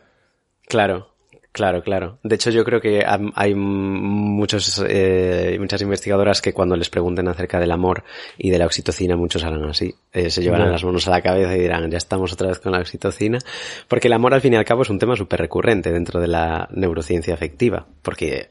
[0.66, 1.15] Claro.
[1.56, 2.20] Claro, claro.
[2.22, 7.62] De hecho, yo creo que hay muchos, eh, muchas investigadoras que cuando les pregunten acerca
[7.62, 8.04] del amor
[8.38, 9.96] y de la oxitocina, muchos harán así.
[10.12, 12.74] Eh, se llevarán las manos a la cabeza y dirán, ya estamos otra vez con
[12.74, 13.40] la oxitocina.
[13.88, 16.28] Porque el amor, al fin y al cabo, es un tema súper recurrente dentro de
[16.28, 17.88] la neurociencia afectiva.
[18.02, 18.50] Porque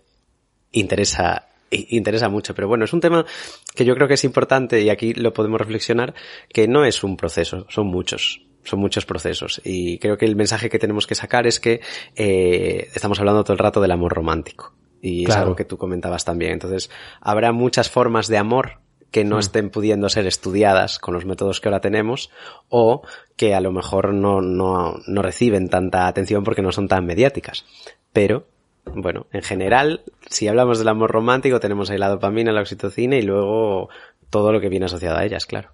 [0.72, 2.54] interesa interesa mucho.
[2.54, 3.26] Pero bueno, es un tema
[3.74, 6.14] que yo creo que es importante y aquí lo podemos reflexionar,
[6.48, 9.60] que no es un proceso, son muchos son muchos procesos.
[9.64, 11.80] Y creo que el mensaje que tenemos que sacar es que
[12.16, 14.74] eh, estamos hablando todo el rato del amor romántico.
[15.00, 16.52] Y es algo que tú comentabas también.
[16.52, 18.78] Entonces, habrá muchas formas de amor
[19.10, 19.40] que no hmm.
[19.40, 22.30] estén pudiendo ser estudiadas con los métodos que ahora tenemos
[22.68, 23.02] o
[23.36, 27.64] que a lo mejor no, no, no reciben tanta atención porque no son tan mediáticas.
[28.12, 28.46] Pero
[28.86, 33.22] bueno, en general, si hablamos del amor romántico, tenemos ahí la dopamina, la oxitocina y
[33.22, 33.88] luego
[34.30, 35.70] todo lo que viene asociado a ellas, claro.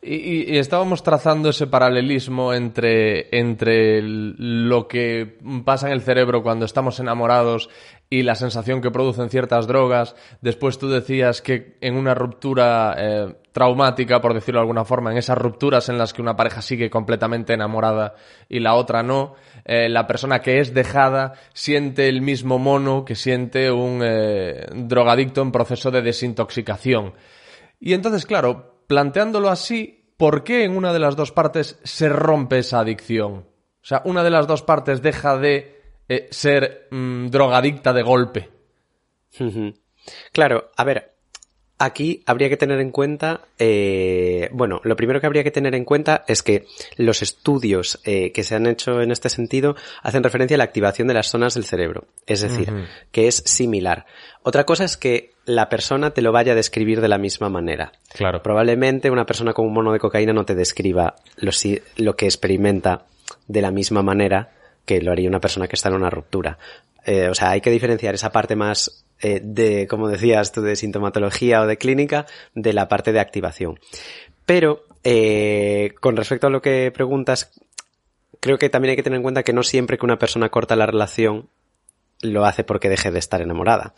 [0.00, 6.98] Y, estábamos trazando ese paralelismo entre, entre lo que pasa en el cerebro cuando estamos
[7.00, 7.68] enamorados
[8.10, 10.14] y la sensación que producen ciertas drogas.
[10.40, 15.18] Después tú decías que en una ruptura eh, traumática, por decirlo de alguna forma, en
[15.18, 18.14] esas rupturas en las que una pareja sigue completamente enamorada
[18.48, 23.14] y la otra no, eh, la persona que es dejada siente el mismo mono que
[23.14, 27.14] siente un eh, drogadicto en proceso de desintoxicación.
[27.80, 32.58] Y entonces, claro, planteándolo así, ¿por qué en una de las dos partes se rompe
[32.58, 33.36] esa adicción?
[33.36, 33.46] O
[33.80, 38.50] sea, una de las dos partes deja de eh, ser mm, drogadicta de golpe.
[40.30, 41.14] Claro, a ver,
[41.78, 45.86] aquí habría que tener en cuenta, eh, bueno, lo primero que habría que tener en
[45.86, 46.66] cuenta es que
[46.98, 51.08] los estudios eh, que se han hecho en este sentido hacen referencia a la activación
[51.08, 52.70] de las zonas del cerebro, es decir,
[53.10, 54.04] que es similar.
[54.42, 57.92] Otra cosa es que la persona te lo vaya a describir de la misma manera.
[58.12, 58.42] Claro.
[58.42, 61.50] Probablemente una persona con un mono de cocaína no te describa lo,
[61.96, 63.06] lo que experimenta
[63.48, 64.52] de la misma manera
[64.84, 66.58] que lo haría una persona que está en una ruptura.
[67.04, 70.76] Eh, o sea, hay que diferenciar esa parte más eh, de, como decías tú, de
[70.76, 73.78] sintomatología o de clínica, de la parte de activación.
[74.46, 77.52] Pero, eh, con respecto a lo que preguntas,
[78.40, 80.76] creo que también hay que tener en cuenta que no siempre que una persona corta
[80.76, 81.48] la relación
[82.20, 83.94] lo hace porque deje de estar enamorada.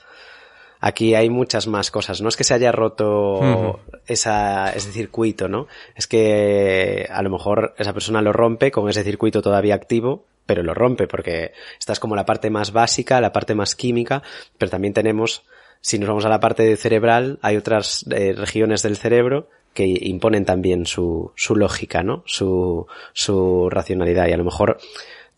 [0.86, 2.20] Aquí hay muchas más cosas.
[2.20, 5.66] No es que se haya roto esa, ese circuito, ¿no?
[5.96, 10.62] Es que a lo mejor esa persona lo rompe con ese circuito todavía activo, pero
[10.62, 14.22] lo rompe porque esta es como la parte más básica, la parte más química,
[14.58, 15.44] pero también tenemos,
[15.80, 20.44] si nos vamos a la parte cerebral, hay otras eh, regiones del cerebro que imponen
[20.44, 22.24] también su, su lógica, ¿no?
[22.26, 24.76] Su, su racionalidad y a lo mejor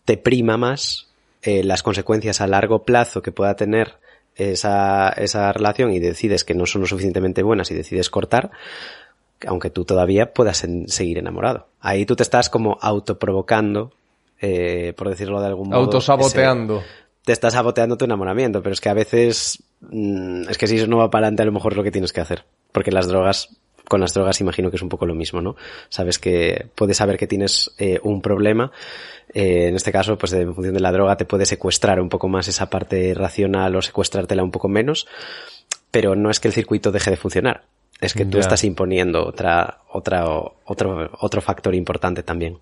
[0.03, 1.07] te prima más
[1.41, 3.95] eh, las consecuencias a largo plazo que pueda tener
[4.37, 8.51] esa, esa relación y decides que no son lo suficientemente buenas y decides cortar,
[9.45, 11.67] aunque tú todavía puedas seguir enamorado.
[11.79, 13.91] Ahí tú te estás como autoprovocando,
[14.39, 15.79] eh, por decirlo de algún modo.
[15.79, 16.83] Autosaboteando.
[17.23, 20.87] te estás saboteando tu enamoramiento, pero es que a veces, mm, es que si eso
[20.87, 22.45] no va para adelante, a lo mejor es lo que tienes que hacer.
[22.71, 25.55] Porque las drogas con las drogas imagino que es un poco lo mismo, ¿no?
[25.89, 28.71] Sabes que puedes saber que tienes eh, un problema.
[29.33, 32.27] Eh, en este caso, pues en función de la droga te puede secuestrar un poco
[32.27, 35.07] más esa parte racional o secuestrártela un poco menos,
[35.91, 37.63] pero no es que el circuito deje de funcionar.
[37.99, 40.23] Es que tú estás imponiendo otra, otra,
[40.65, 42.59] otro, otro factor importante también.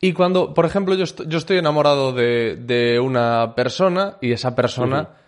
[0.00, 5.19] Y cuando, por ejemplo, yo, yo estoy enamorado de, de, una persona y esa persona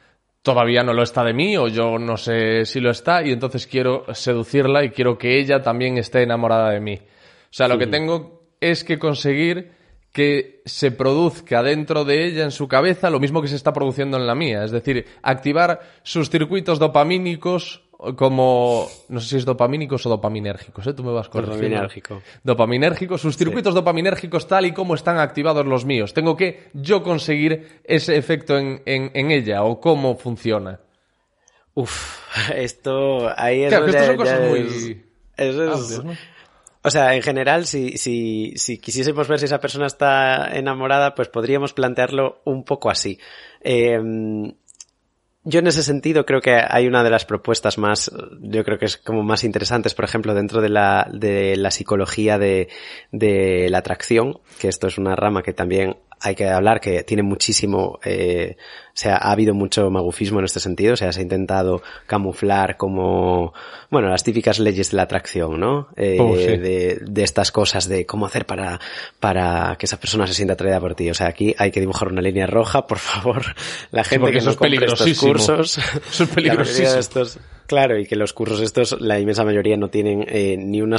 [0.42, 3.66] todavía no lo está de mí o yo no sé si lo está y entonces
[3.66, 6.94] quiero seducirla y quiero que ella también esté enamorada de mí.
[6.94, 9.72] O sea, lo que tengo es que conseguir
[10.12, 14.18] que se produzca dentro de ella en su cabeza lo mismo que se está produciendo
[14.18, 17.82] en la mía, es decir, activar sus circuitos dopamínicos
[18.16, 20.92] como, no sé si es dopamínicos o dopaminérgicos, ¿eh?
[20.92, 22.20] Tú me vas con Dopaminérgico.
[22.42, 26.12] Dopaminérgicos, sus circuitos dopaminérgicos tal y como están activados los míos.
[26.12, 30.80] Tengo que yo conseguir ese efecto en, en, ella o cómo funciona.
[31.74, 32.18] Uf,
[32.54, 35.04] esto ahí es claro, que son cosas muy...
[35.36, 36.02] Eso es...
[36.84, 41.28] O sea, en general, si, si, si quisiésemos ver si esa persona está enamorada, pues
[41.28, 43.20] podríamos plantearlo un poco así.
[43.60, 44.00] Eh,
[45.44, 48.86] yo en ese sentido creo que hay una de las propuestas más, yo creo que
[48.86, 52.68] es como más interesantes, por ejemplo, dentro de la, de la psicología de,
[53.10, 57.24] de la atracción, que esto es una rama que también hay que hablar que tiene
[57.24, 58.56] muchísimo, eh,
[58.94, 63.52] sea, ha habido mucho magufismo en este sentido, o sea, se ha intentado camuflar como,
[63.90, 65.88] bueno, las típicas leyes de la atracción, ¿no?
[65.96, 68.80] Eh, oh, de, de, estas cosas de cómo hacer para,
[69.20, 71.10] para que esa persona se sienta atraída por ti.
[71.10, 73.42] O sea, aquí hay que dibujar una línea roja, por favor.
[73.90, 76.88] La gente que no compre estos cursos, eso es peligrosísimo.
[76.98, 77.38] Estos,
[77.72, 80.98] Claro, y que los cursos estos, la inmensa mayoría no tienen eh, ni, una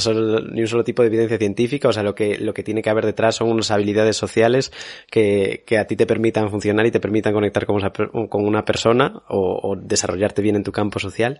[0.51, 2.89] ni un solo tipo de evidencia científica, o sea, lo que, lo que tiene que
[2.89, 4.71] haber detrás son unas habilidades sociales
[5.11, 9.21] que, que a ti te permitan funcionar y te permitan conectar con, con una persona
[9.27, 11.39] o, o, desarrollarte bien en tu campo social.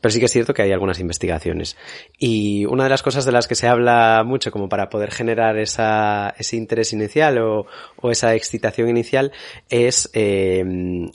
[0.00, 1.76] Pero sí que es cierto que hay algunas investigaciones.
[2.18, 5.58] Y una de las cosas de las que se habla mucho como para poder generar
[5.58, 9.32] esa, ese interés inicial o, o esa excitación inicial
[9.68, 10.64] es, eh,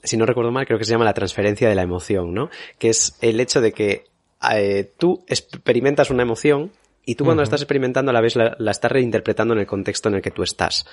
[0.04, 2.50] si no recuerdo mal, creo que se llama la transferencia de la emoción, ¿no?
[2.80, 4.06] Que es el hecho de que
[4.52, 6.72] eh, tú experimentas una emoción
[7.06, 10.08] y tú cuando la estás experimentando a la vez la, estás reinterpretando en el contexto
[10.08, 10.86] en el que tú estás.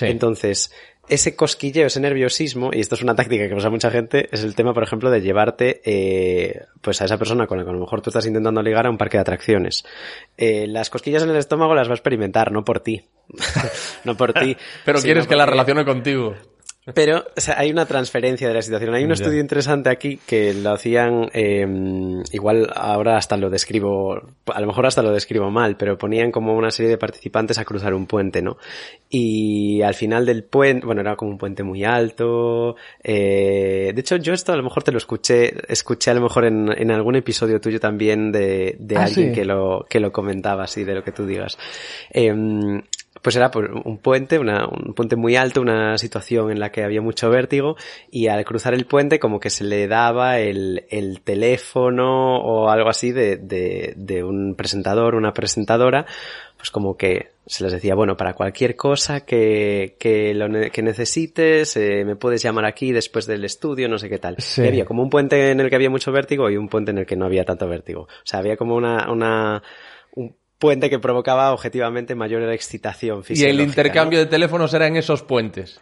[0.00, 0.72] Entonces,
[1.08, 4.54] ese cosquilleo, ese nerviosismo, y esto es una táctica que usa mucha gente, es el
[4.54, 7.80] tema, por ejemplo, de llevarte eh, pues a esa persona con la que a lo
[7.80, 9.84] mejor tú estás intentando ligar a un parque de atracciones.
[10.36, 13.04] Eh, las cosquillas en el estómago las va a experimentar, no por ti.
[14.04, 14.56] no por ti.
[14.84, 16.34] Pero quieres que la relacione contigo.
[16.94, 18.94] Pero o sea, hay una transferencia de la situación.
[18.94, 21.66] Hay un estudio interesante aquí que lo hacían, eh,
[22.32, 24.14] igual ahora hasta lo describo,
[24.46, 27.64] a lo mejor hasta lo describo mal, pero ponían como una serie de participantes a
[27.64, 28.56] cruzar un puente, ¿no?
[29.10, 32.76] Y al final del puente, bueno, era como un puente muy alto.
[33.02, 36.46] Eh, de hecho, yo esto a lo mejor te lo escuché, escuché a lo mejor
[36.46, 40.64] en, en algún episodio tuyo también de, de ah, alguien que lo, que lo comentaba
[40.64, 41.58] así, de lo que tú digas.
[42.10, 42.34] Eh,
[43.22, 43.50] pues era
[43.84, 47.76] un puente, una, un puente muy alto, una situación en la que había mucho vértigo
[48.10, 52.88] y al cruzar el puente como que se le daba el, el teléfono o algo
[52.88, 56.06] así de, de, de un presentador, una presentadora,
[56.56, 61.76] pues como que se les decía, bueno, para cualquier cosa que, que, lo que necesites,
[61.76, 64.36] eh, me puedes llamar aquí después del estudio, no sé qué tal.
[64.56, 66.98] Y había como un puente en el que había mucho vértigo y un puente en
[66.98, 68.02] el que no había tanto vértigo.
[68.02, 69.62] O sea, había como una, una, un
[70.58, 73.48] puente que provocaba objetivamente mayor excitación física.
[73.48, 75.80] Y el intercambio de teléfonos era en esos puentes.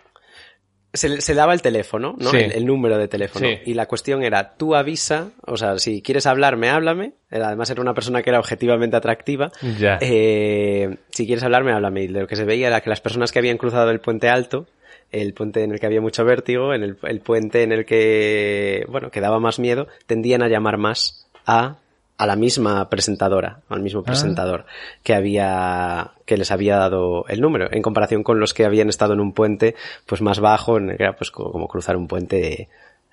[0.93, 2.31] Se, se daba el teléfono, ¿no?
[2.33, 3.47] El, número de teléfono.
[3.67, 7.15] Y la cuestión era, tú avisa, o sea, si quieres hablarme, háblame.
[7.31, 9.53] Además era una persona que era objetivamente atractiva.
[9.79, 9.99] Ya.
[10.01, 12.05] Eh, si quieres hablarme, háblame.
[12.05, 14.69] Y lo que se veía era que las personas que habían cruzado el puente alto,
[15.11, 18.87] el puente en el que había mucho vértigo, en el, el puente en el que,
[18.89, 21.77] bueno, que daba más miedo, tendían a llamar más a
[22.19, 24.05] a la misma presentadora, al mismo ah.
[24.05, 24.65] presentador
[25.03, 29.13] que había, que les había dado el número, en comparación con los que habían estado
[29.15, 29.75] en un puente,
[30.07, 32.69] pues más bajo, en, era pues como cruzar un puente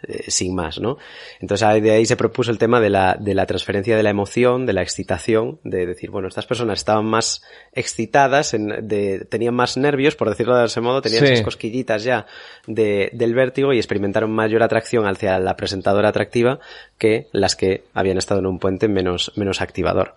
[0.08, 0.98] eh, sin más, ¿no?
[1.39, 4.66] Entonces de ahí se propuso el tema de la, de la transferencia de la emoción,
[4.66, 9.78] de la excitación, de decir, bueno, estas personas estaban más excitadas, en, de, tenían más
[9.78, 12.26] nervios, por decirlo de ese modo, tenían esas cosquillitas ya
[12.68, 16.60] de, del vértigo y experimentaron mayor atracción hacia la presentadora atractiva
[16.98, 20.16] que las que habían estado en un puente menos, menos activador.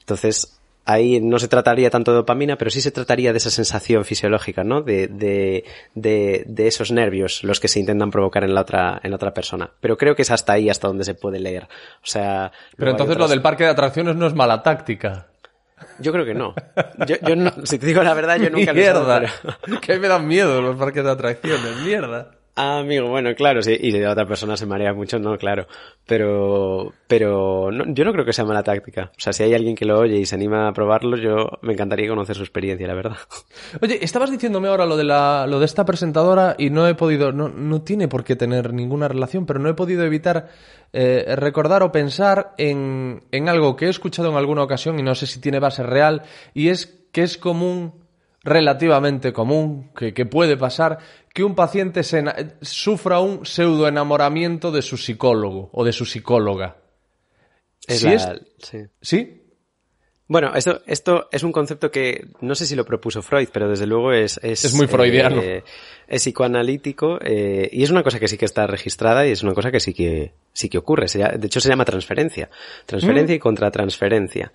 [0.00, 4.04] Entonces, ahí no se trataría tanto de dopamina, pero sí se trataría de esa sensación
[4.04, 4.82] fisiológica, ¿no?
[4.82, 9.14] De, de, de, de, esos nervios, los que se intentan provocar en la otra, en
[9.14, 9.70] otra persona.
[9.80, 11.64] Pero creo que es hasta ahí hasta donde se puede leer.
[11.64, 12.52] O sea.
[12.76, 15.28] Pero entonces lo del parque de atracciones no es mala táctica.
[15.98, 16.54] Yo creo que no.
[17.06, 19.20] Yo, yo si te digo la verdad, yo nunca Mierda.
[19.20, 19.26] lo
[19.76, 22.33] he Que me dan miedo los parques de atracciones, mierda.
[22.56, 25.66] Ah, amigo, bueno, claro, sí, y de otra persona se marea mucho, no, claro.
[26.06, 29.10] Pero, pero yo no creo que sea mala táctica.
[29.16, 31.72] O sea, si hay alguien que lo oye y se anima a probarlo, yo me
[31.72, 33.16] encantaría conocer su experiencia, la verdad.
[33.82, 37.32] Oye, estabas diciéndome ahora lo de la, lo de esta presentadora y no he podido,
[37.32, 40.48] no, no tiene por qué tener ninguna relación, pero no he podido evitar
[40.92, 45.16] eh, recordar o pensar en, en algo que he escuchado en alguna ocasión y no
[45.16, 46.22] sé si tiene base real,
[46.54, 48.03] y es que es común
[48.44, 50.98] relativamente común, que, que, puede pasar,
[51.32, 52.22] que un paciente se,
[52.60, 56.76] sufra un pseudo enamoramiento de su psicólogo o de su psicóloga.
[57.86, 58.78] Es ¿Sí, la, sí.
[59.00, 59.40] ¿Sí?
[60.26, 63.86] Bueno, esto, esto es un concepto que no sé si lo propuso Freud, pero desde
[63.86, 64.40] luego es...
[64.42, 65.42] Es, es muy freudiano.
[65.42, 65.62] Eh,
[66.08, 69.52] es psicoanalítico eh, y es una cosa que sí que está registrada y es una
[69.52, 71.08] cosa que sí que, sí que ocurre.
[71.08, 72.48] Se, de hecho se llama transferencia.
[72.86, 73.36] Transferencia mm.
[73.36, 74.52] y contratransferencia.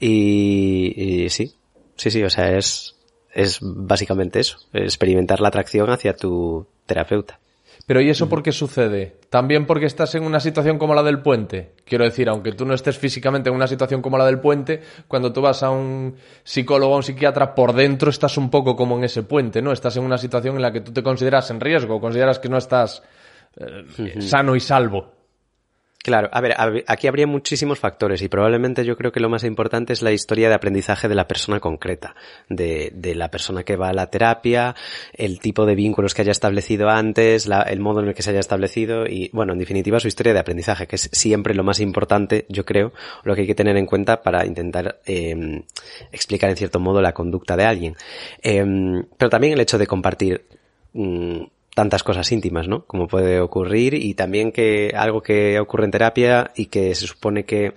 [0.00, 1.54] Y, y sí,
[1.94, 2.96] sí, sí, o sea, es,
[3.32, 7.38] es básicamente eso, experimentar la atracción hacia tu terapeuta.
[7.86, 9.16] Pero ¿y eso por qué sucede?
[9.28, 11.72] ¿También porque estás en una situación como la del puente?
[11.84, 15.32] Quiero decir, aunque tú no estés físicamente en una situación como la del puente, cuando
[15.32, 16.14] tú vas a un
[16.44, 19.72] psicólogo o un psiquiatra, por dentro estás un poco como en ese puente, ¿no?
[19.72, 22.58] Estás en una situación en la que tú te consideras en riesgo, consideras que no
[22.58, 23.02] estás
[23.56, 25.21] eh, sano y salvo.
[26.02, 26.56] Claro, a ver,
[26.88, 30.48] aquí habría muchísimos factores y probablemente yo creo que lo más importante es la historia
[30.48, 32.16] de aprendizaje de la persona concreta,
[32.48, 34.74] de, la persona que va a la terapia,
[35.12, 38.40] el tipo de vínculos que haya establecido antes, el modo en el que se haya
[38.40, 42.46] establecido y, bueno, en definitiva su historia de aprendizaje, que es siempre lo más importante,
[42.48, 45.62] yo creo, lo que hay que tener en cuenta para intentar eh,
[46.10, 47.96] explicar en cierto modo la conducta de alguien.
[48.42, 48.64] Eh,
[49.16, 50.46] pero también el hecho de compartir
[50.94, 51.42] mm,
[51.74, 52.84] tantas cosas íntimas, ¿no?
[52.84, 57.44] Como puede ocurrir y también que algo que ocurre en terapia y que se supone
[57.44, 57.74] que,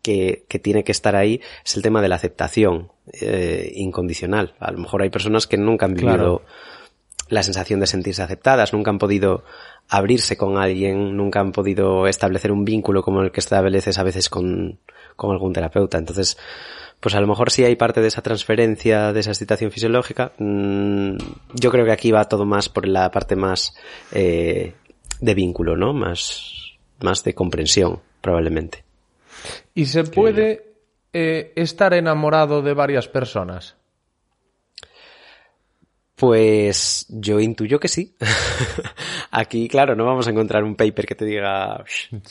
[0.00, 4.54] que, que tiene que estar ahí es el tema de la aceptación eh, incondicional.
[4.60, 6.42] A lo mejor hay personas que nunca han vivido
[7.28, 9.44] la sensación de sentirse aceptadas, nunca han podido
[9.88, 14.28] abrirse con alguien, nunca han podido establecer un vínculo como el que estableces a veces
[14.28, 14.78] con,
[15.16, 15.98] con algún terapeuta.
[15.98, 16.36] Entonces,
[17.02, 20.34] pues a lo mejor sí hay parte de esa transferencia, de esa excitación fisiológica.
[20.38, 21.16] Mm,
[21.52, 23.74] yo creo que aquí va todo más por la parte más
[24.12, 24.74] eh,
[25.20, 25.92] de vínculo, ¿no?
[25.92, 28.84] Más, más de comprensión, probablemente.
[29.74, 30.74] ¿Y se puede
[31.12, 33.74] eh, estar enamorado de varias personas?
[36.14, 38.14] Pues yo intuyo que sí.
[39.32, 41.82] Aquí, claro, no vamos a encontrar un paper que te diga.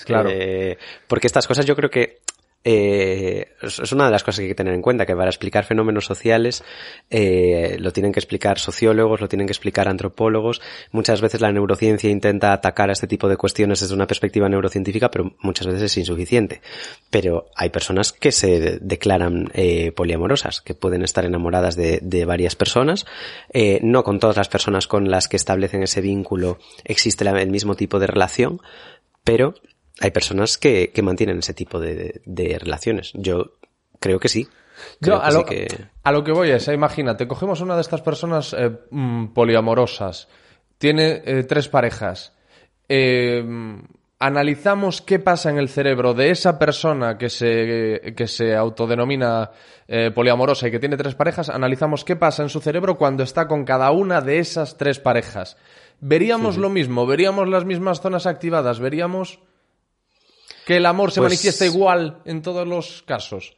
[0.05, 0.29] Claro.
[0.31, 0.77] Eh,
[1.09, 2.20] porque estas cosas yo creo que
[2.63, 5.65] eh, es una de las cosas que hay que tener en cuenta, que para explicar
[5.65, 6.63] fenómenos sociales
[7.09, 10.61] eh, lo tienen que explicar sociólogos, lo tienen que explicar antropólogos.
[10.91, 15.09] Muchas veces la neurociencia intenta atacar a este tipo de cuestiones desde una perspectiva neurocientífica,
[15.09, 16.61] pero muchas veces es insuficiente.
[17.09, 23.05] Pero hay personas que se declaran eh, poliamorosas, que pueden estar enamoradas de, varias personas.
[23.81, 27.99] No con todas las personas con las que establecen ese vínculo existe el mismo tipo
[27.99, 28.61] de relación,
[29.23, 29.55] pero
[29.99, 33.11] hay personas que, que mantienen ese tipo de, de, relaciones.
[33.13, 33.53] Yo
[33.99, 34.47] creo que sí.
[34.99, 35.67] Yo a lo, que...
[36.03, 36.31] a lo, que...
[36.31, 40.27] voy es, eh, imagínate, cogemos una de estas personas eh, mm, poliamorosas,
[40.79, 42.35] tiene eh, tres parejas,
[42.89, 43.45] eh,
[44.17, 49.51] analizamos qué pasa en el cerebro de esa persona que se, que se autodenomina
[50.15, 53.65] poliamorosa y que tiene tres parejas, analizamos qué pasa en su cerebro cuando está con
[53.65, 55.57] cada una de esas tres parejas.
[55.99, 59.39] Veríamos lo mismo, veríamos las mismas zonas activadas, veríamos
[60.65, 63.55] que el amor se pues manifiesta igual en todos los casos.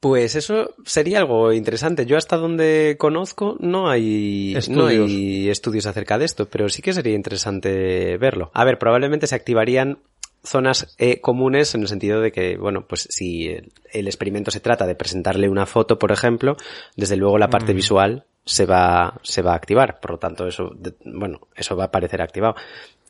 [0.00, 2.06] Pues eso sería algo interesante.
[2.06, 4.76] Yo hasta donde conozco no hay estudios.
[4.76, 8.50] no hay estudios acerca de esto, pero sí que sería interesante verlo.
[8.52, 10.00] A ver, probablemente se activarían
[10.44, 14.86] zonas eh, comunes en el sentido de que, bueno, pues si el, experimento se trata
[14.86, 16.56] de presentarle una foto, por ejemplo,
[16.96, 17.76] desde luego la parte mm.
[17.76, 20.00] visual se va, se va a activar.
[20.00, 20.72] Por lo tanto, eso,
[21.04, 22.56] bueno, eso va a aparecer activado.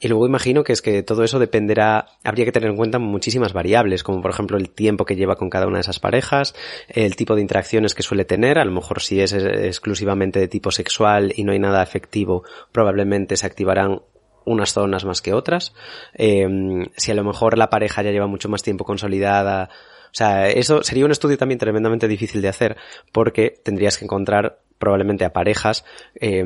[0.02, 3.52] Y luego imagino que es que todo eso dependerá, habría que tener en cuenta muchísimas
[3.52, 6.56] variables, como por ejemplo el tiempo que lleva con cada una de esas parejas,
[6.88, 10.72] el tipo de interacciones que suele tener, a lo mejor si es exclusivamente de tipo
[10.72, 12.42] sexual y no hay nada afectivo,
[12.72, 14.00] probablemente se activarán
[14.44, 15.74] unas zonas más que otras.
[16.14, 16.48] Eh,
[16.96, 19.70] si a lo mejor la pareja ya lleva mucho más tiempo consolidada,
[20.06, 22.76] o sea, eso sería un estudio también tremendamente difícil de hacer
[23.12, 25.84] porque tendrías que encontrar probablemente a parejas,
[26.16, 26.44] eh,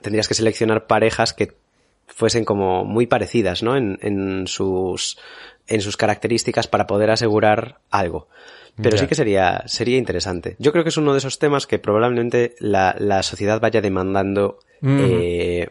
[0.00, 1.54] tendrías que seleccionar parejas que
[2.06, 3.76] fuesen como muy parecidas, ¿no?
[3.76, 5.18] En, en sus,
[5.66, 8.28] en sus características para poder asegurar algo.
[8.80, 10.54] Pero sí que sería, sería interesante.
[10.58, 14.60] Yo creo que es uno de esos temas que probablemente la, la sociedad vaya demandando,
[14.82, 15.70] eh,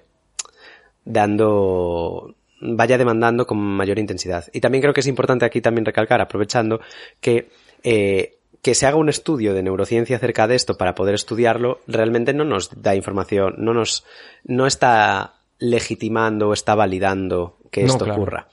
[1.07, 4.45] dando, vaya demandando con mayor intensidad.
[4.53, 6.81] Y también creo que es importante aquí también recalcar, aprovechando,
[7.21, 7.49] que,
[7.83, 12.33] eh, que se haga un estudio de neurociencia acerca de esto para poder estudiarlo realmente
[12.33, 14.05] no nos da información, no nos,
[14.43, 18.47] no está legitimando o está validando que esto ocurra.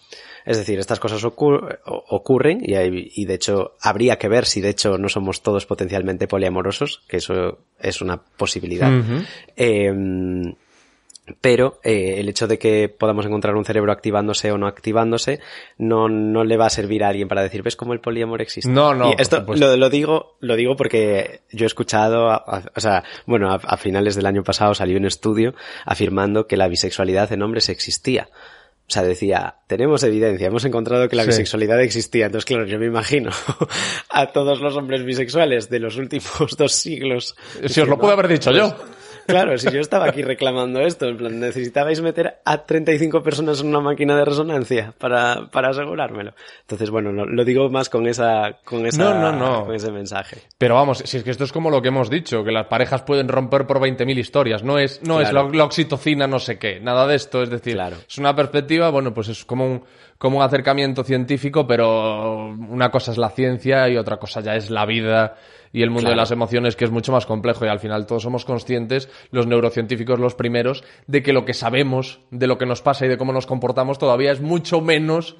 [0.44, 4.98] Es decir, estas cosas ocurren y, y, de hecho habría que ver si de hecho
[4.98, 8.92] no somos todos potencialmente poliamorosos, que eso es una posibilidad.
[11.40, 15.40] Pero eh, el hecho de que podamos encontrar un cerebro activándose o no activándose
[15.78, 18.70] no, no le va a servir a alguien para decir, ¿ves cómo el poliamor existe?
[18.70, 19.10] No, no.
[19.10, 22.42] Y esto lo, lo, digo, lo digo porque yo he escuchado,
[22.74, 25.54] o sea, bueno, a, finales del año pasado salió un estudio
[25.86, 28.28] afirmando que la bisexualidad en hombres existía.
[28.86, 32.26] O sea, decía, tenemos evidencia, hemos encontrado que la bisexualidad existía.
[32.26, 33.30] Entonces, claro, yo me imagino
[34.10, 37.34] a todos los hombres bisexuales de los últimos dos siglos.
[37.64, 38.76] Si os lo puedo haber dicho yo.
[39.26, 43.68] Claro, si yo estaba aquí reclamando esto, en plan, necesitabais meter a 35 personas en
[43.68, 46.34] una máquina de resonancia para, para asegurármelo.
[46.62, 49.66] Entonces, bueno, lo, digo más con esa, con esa, no, no, no.
[49.66, 50.38] con ese mensaje.
[50.58, 53.02] Pero vamos, si es que esto es como lo que hemos dicho, que las parejas
[53.02, 57.06] pueden romper por 20.000 historias, no es, no es la, oxitocina no sé qué, nada
[57.06, 59.84] de esto, es decir, es una perspectiva, bueno, pues es como un,
[60.18, 64.70] como un acercamiento científico, pero una cosa es la ciencia y otra cosa ya es
[64.70, 65.36] la vida
[65.74, 68.22] y el mundo de las emociones que es mucho más complejo y al final todos
[68.22, 72.80] somos conscientes, los neurocientíficos los primeros, de que lo que sabemos de lo que nos
[72.80, 75.36] pasa y de cómo nos comportamos todavía es mucho menos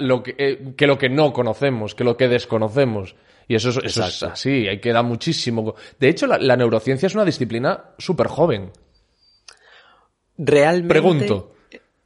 [0.00, 3.14] lo que, eh, que lo que no conocemos, que lo que desconocemos.
[3.46, 5.76] Y eso, eso es así, hay que dar muchísimo.
[6.00, 8.72] De hecho, la, neurociencia es una disciplina súper joven.
[10.36, 10.88] Realmente.
[10.88, 11.54] Pregunto.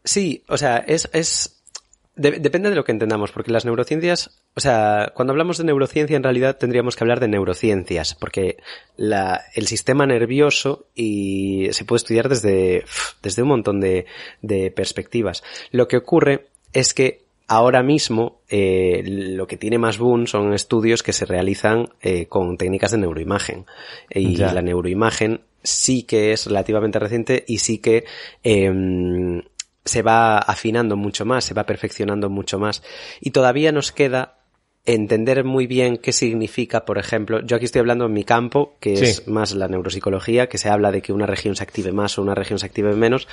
[0.04, 1.63] Sí, o sea, es, es
[2.16, 6.22] depende de lo que entendamos, porque las neurociencias, o sea, cuando hablamos de neurociencia en
[6.22, 8.58] realidad tendríamos que hablar de neurociencias, porque
[8.96, 12.84] la, el sistema nervioso y se puede estudiar desde,
[13.22, 14.06] desde un montón de,
[14.42, 15.42] de perspectivas.
[15.72, 21.02] Lo que ocurre es que ahora mismo eh, lo que tiene más boom son estudios
[21.02, 23.66] que se realizan eh, con técnicas de neuroimagen.
[24.10, 28.04] Y la neuroimagen sí que es relativamente reciente y sí que
[28.42, 29.42] eh,
[29.84, 32.82] se va afinando mucho más, se va perfeccionando mucho más.
[33.20, 34.38] Y todavía nos queda
[34.86, 38.94] entender muy bien qué significa, por ejemplo, yo aquí estoy hablando en mi campo, que
[38.94, 42.22] es más la neuropsicología, que se habla de que una región se active más o
[42.22, 43.26] una región se active menos.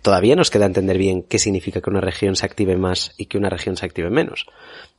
[0.00, 3.38] Todavía nos queda entender bien qué significa que una región se active más y que
[3.38, 4.46] una región se active menos.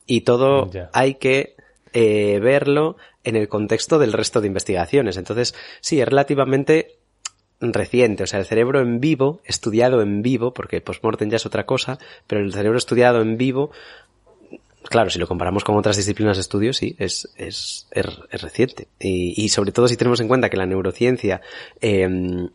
[0.06, 1.56] Y todo hay que
[1.93, 5.18] eh, verlo en el contexto del resto de investigaciones.
[5.18, 6.97] Entonces, sí, es relativamente
[7.60, 11.66] reciente, o sea, el cerebro en vivo, estudiado en vivo, porque postmortem ya es otra
[11.66, 11.97] cosa,
[12.28, 13.72] pero el cerebro estudiado en vivo,
[14.84, 18.88] claro, si lo comparamos con otras disciplinas de estudio, sí, es, es, es, reciente.
[18.99, 21.41] Y, y, sobre todo si tenemos en cuenta que la neurociencia
[21.82, 22.49] eh,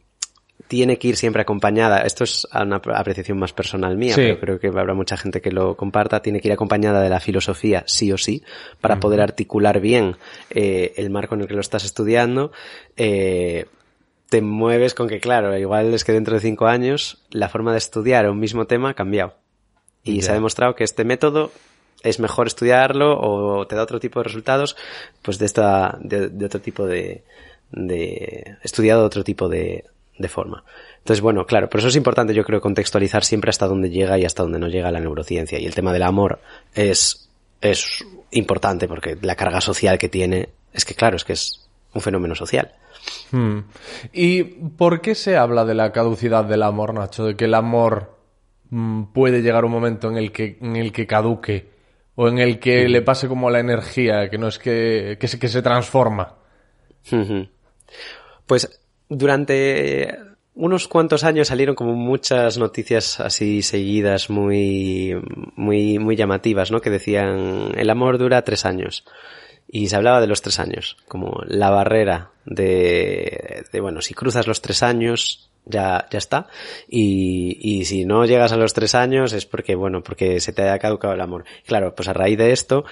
[0.71, 4.69] tiene que ir siempre acompañada, esto es una apreciación más personal mía, pero creo que
[4.69, 8.17] habrá mucha gente que lo comparta, tiene que ir acompañada de la filosofía sí o
[8.17, 8.45] sí,
[8.81, 10.17] para poder articular bien
[10.51, 12.53] eh, el marco en el que lo estás estudiando.
[12.97, 13.67] Eh,
[14.31, 17.79] te mueves con que, claro, igual es que dentro de cinco años la forma de
[17.79, 19.35] estudiar un mismo tema ha cambiado.
[20.05, 21.51] Y se ha demostrado que este método
[22.03, 24.77] es mejor estudiarlo o te da otro tipo de resultados,
[25.21, 27.25] pues de esta, de, otro tipo de,
[27.73, 29.85] de, estudiado otro tipo de,
[30.17, 30.65] de forma.
[30.99, 34.25] Entonces, bueno, claro, por eso es importante yo creo contextualizar siempre hasta dónde llega y
[34.25, 35.59] hasta dónde no llega la neurociencia.
[35.59, 36.39] Y el tema del amor
[36.73, 37.29] es,
[37.61, 42.01] es importante porque la carga social que tiene es que, claro, es que es un
[42.01, 42.73] fenómeno social.
[43.31, 43.61] Hmm.
[44.13, 47.25] ¿Y por qué se habla de la caducidad del amor, Nacho?
[47.25, 48.19] De que el amor
[48.71, 51.71] mm, puede llegar un momento en el que, en el que caduque
[52.15, 55.39] o en el que le pase como la energía, que no es que, que, se,
[55.39, 56.37] que se transforma.
[58.47, 60.19] Pues durante
[60.55, 65.17] unos cuantos años salieron como muchas noticias así seguidas muy,
[65.57, 66.81] muy, muy llamativas, ¿no?
[66.81, 69.05] Que decían, el amor dura tres años
[69.73, 74.47] y se hablaba de los tres años, como la barrera de, de bueno, si cruzas
[74.47, 76.49] los tres años, ya, ya está.
[76.89, 80.63] Y, y si no llegas a los tres años es porque, bueno, porque se te
[80.63, 81.45] haya caducado el amor.
[81.67, 82.85] Claro, pues a raíz de esto,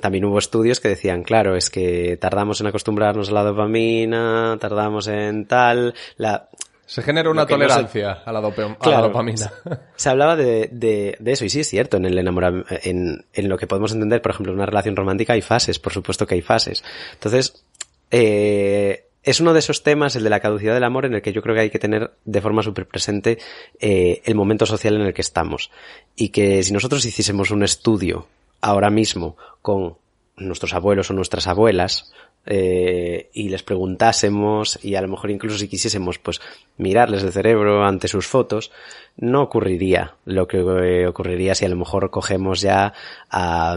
[0.00, 5.06] también hubo estudios que decían, claro, es que tardamos en acostumbrarnos a la dopamina, tardamos
[5.08, 6.48] en tal, la,
[6.88, 9.52] se genera una tolerancia a, la dopamina.
[9.94, 13.58] Se, hablaba de, de, eso, y sí es cierto, en el enamoramiento, en, en, lo
[13.58, 16.40] que podemos entender, por ejemplo, en una relación romántica hay fases, por supuesto que hay
[16.40, 16.82] fases.
[17.12, 17.62] Entonces,
[18.10, 21.34] eh, es uno de esos temas, el de la caducidad del amor, en el que
[21.34, 23.36] yo creo que hay que tener de forma súper presente
[23.78, 25.70] eh, el momento social en el que estamos.
[26.16, 28.28] Y que si nosotros hiciésemos un estudio
[28.62, 29.98] ahora mismo con
[30.38, 32.14] nuestros abuelos o nuestras abuelas,
[32.50, 36.40] eh, y les preguntásemos y a lo mejor incluso si quisiésemos pues
[36.78, 38.72] mirarles el cerebro ante sus fotos,
[39.18, 42.94] no ocurriría lo que eh, ocurriría si a lo mejor cogemos ya
[43.30, 43.76] a,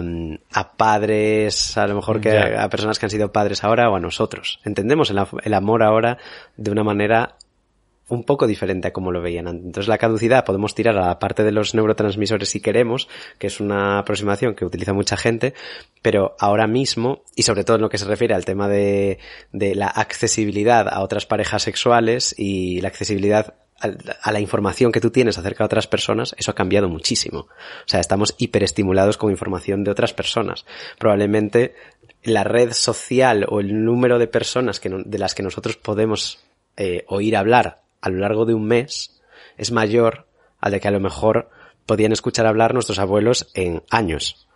[0.53, 3.99] a padres, a lo mejor que a, personas que han sido padres ahora o a
[3.99, 4.61] nosotros.
[4.63, 6.17] Entendemos el, el amor ahora
[6.55, 7.35] de una manera
[8.15, 9.65] un poco diferente a como lo veían antes.
[9.65, 13.07] Entonces la caducidad podemos tirar a la parte de los neurotransmisores si queremos,
[13.37, 15.53] que es una aproximación que utiliza mucha gente,
[16.01, 19.19] pero ahora mismo, y sobre todo en lo que se refiere al tema de,
[19.51, 23.55] de la accesibilidad a otras parejas sexuales y la accesibilidad
[24.21, 27.39] a la información que tú tienes acerca de otras personas, eso ha cambiado muchísimo.
[27.39, 30.65] O sea, estamos hiperestimulados con información de otras personas.
[30.99, 31.73] Probablemente
[32.23, 36.43] la red social o el número de personas de las que nosotros podemos
[36.77, 39.21] eh, oír hablar a lo largo de un mes
[39.57, 40.27] es mayor
[40.59, 41.49] al de que a lo mejor
[41.85, 44.47] podían escuchar hablar nuestros abuelos en años.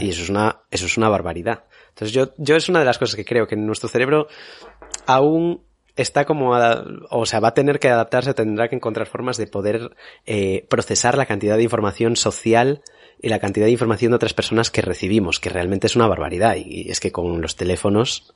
[0.00, 1.64] Y eso es una, eso es una barbaridad.
[1.90, 4.28] Entonces yo, yo es una de las cosas que creo que nuestro cerebro
[5.06, 5.62] aún
[5.96, 6.52] está como,
[7.10, 9.96] o sea, va a tener que adaptarse, tendrá que encontrar formas de poder
[10.26, 12.82] eh, procesar la cantidad de información social
[13.20, 16.56] y la cantidad de información de otras personas que recibimos, que realmente es una barbaridad.
[16.56, 18.34] Y es que con los teléfonos,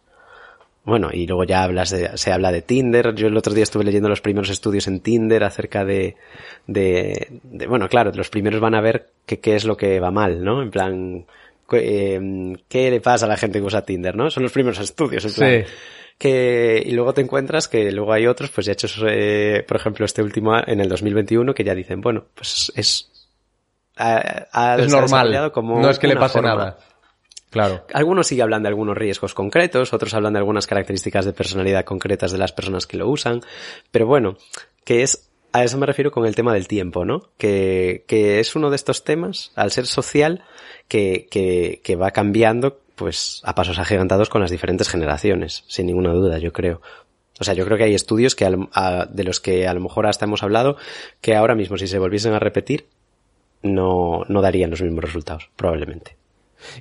[0.85, 3.15] bueno, y luego ya hablas de, se habla de Tinder.
[3.15, 6.17] Yo el otro día estuve leyendo los primeros estudios en Tinder acerca de,
[6.67, 10.43] de, de bueno, claro, los primeros van a ver qué es lo que va mal,
[10.43, 10.63] ¿no?
[10.63, 11.27] En plan,
[11.73, 14.31] eh, ¿qué le pasa a la gente que usa Tinder, no?
[14.31, 15.65] Son los primeros estudios, en plan.
[15.65, 15.73] Sí.
[16.19, 20.05] Que, y luego te encuentras que luego hay otros, pues ya hechos, eh, por ejemplo,
[20.05, 23.11] este último en el 2021, que ya dicen, bueno, pues es,
[23.97, 25.51] ha, es normal.
[25.53, 26.79] Como no es que le pase nada.
[27.51, 27.85] Claro.
[27.93, 32.31] Algunos sí hablan de algunos riesgos concretos, otros hablan de algunas características de personalidad concretas
[32.31, 33.41] de las personas que lo usan,
[33.91, 34.37] pero bueno,
[34.85, 37.31] que es a eso me refiero con el tema del tiempo, ¿no?
[37.37, 40.45] Que, que es uno de estos temas, al ser social,
[40.87, 46.13] que, que, que va cambiando, pues, a pasos agigantados con las diferentes generaciones, sin ninguna
[46.13, 46.81] duda, yo creo.
[47.41, 50.27] O sea, yo creo que hay estudios que de los que a lo mejor hasta
[50.27, 50.77] hemos hablado,
[51.21, 52.87] que ahora mismo si se volviesen a repetir,
[53.63, 56.20] no, no darían los mismos resultados, probablemente.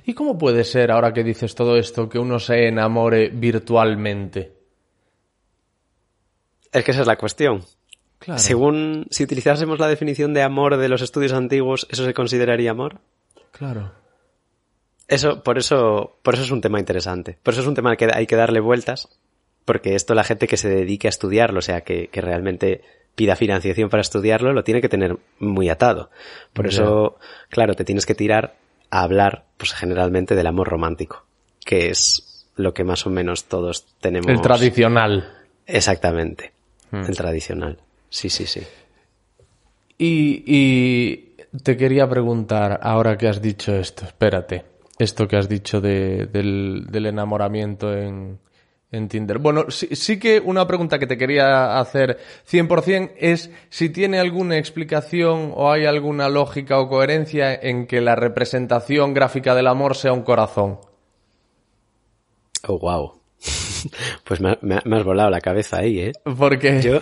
[0.04, 4.52] ¿Y cómo puede ser, ahora que dices todo esto, que uno se enamore virtualmente?
[6.72, 7.64] Es que esa es la cuestión.
[8.18, 8.38] Claro.
[8.38, 13.00] Según, si utilizásemos la definición de amor de los estudios antiguos, ¿eso se consideraría amor?
[13.52, 13.92] Claro.
[15.08, 17.38] Eso, por eso, por eso es un tema interesante.
[17.42, 19.08] Por eso es un tema que hay que darle vueltas,
[19.64, 22.82] porque esto la gente que se dedique a estudiarlo, o sea, que, que realmente
[23.14, 26.10] pida financiación para estudiarlo, lo tiene que tener muy atado.
[26.52, 27.18] Por eso,
[27.48, 28.56] claro, te tienes que tirar
[28.90, 31.24] a hablar, pues generalmente del amor romántico,
[31.64, 34.28] que es lo que más o menos todos tenemos.
[34.28, 35.32] El tradicional.
[35.66, 36.52] Exactamente.
[36.90, 37.04] Hmm.
[37.08, 37.78] El tradicional.
[38.08, 38.62] Sí, sí, sí.
[39.98, 44.64] Y, y, te quería preguntar, ahora que has dicho esto, espérate,
[44.98, 48.38] esto que has dicho de, del, del enamoramiento en,
[48.92, 49.38] en Tinder.
[49.38, 52.18] Bueno, sí, que una pregunta que te quería hacer
[52.50, 58.16] 100% es si tiene alguna explicación o hay alguna lógica o coherencia en que la
[58.16, 60.80] representación gráfica del amor sea un corazón.
[62.66, 63.20] Oh, wow.
[64.24, 66.12] Pues me, has volado la cabeza ahí, ¿eh?
[66.38, 67.00] Porque yo,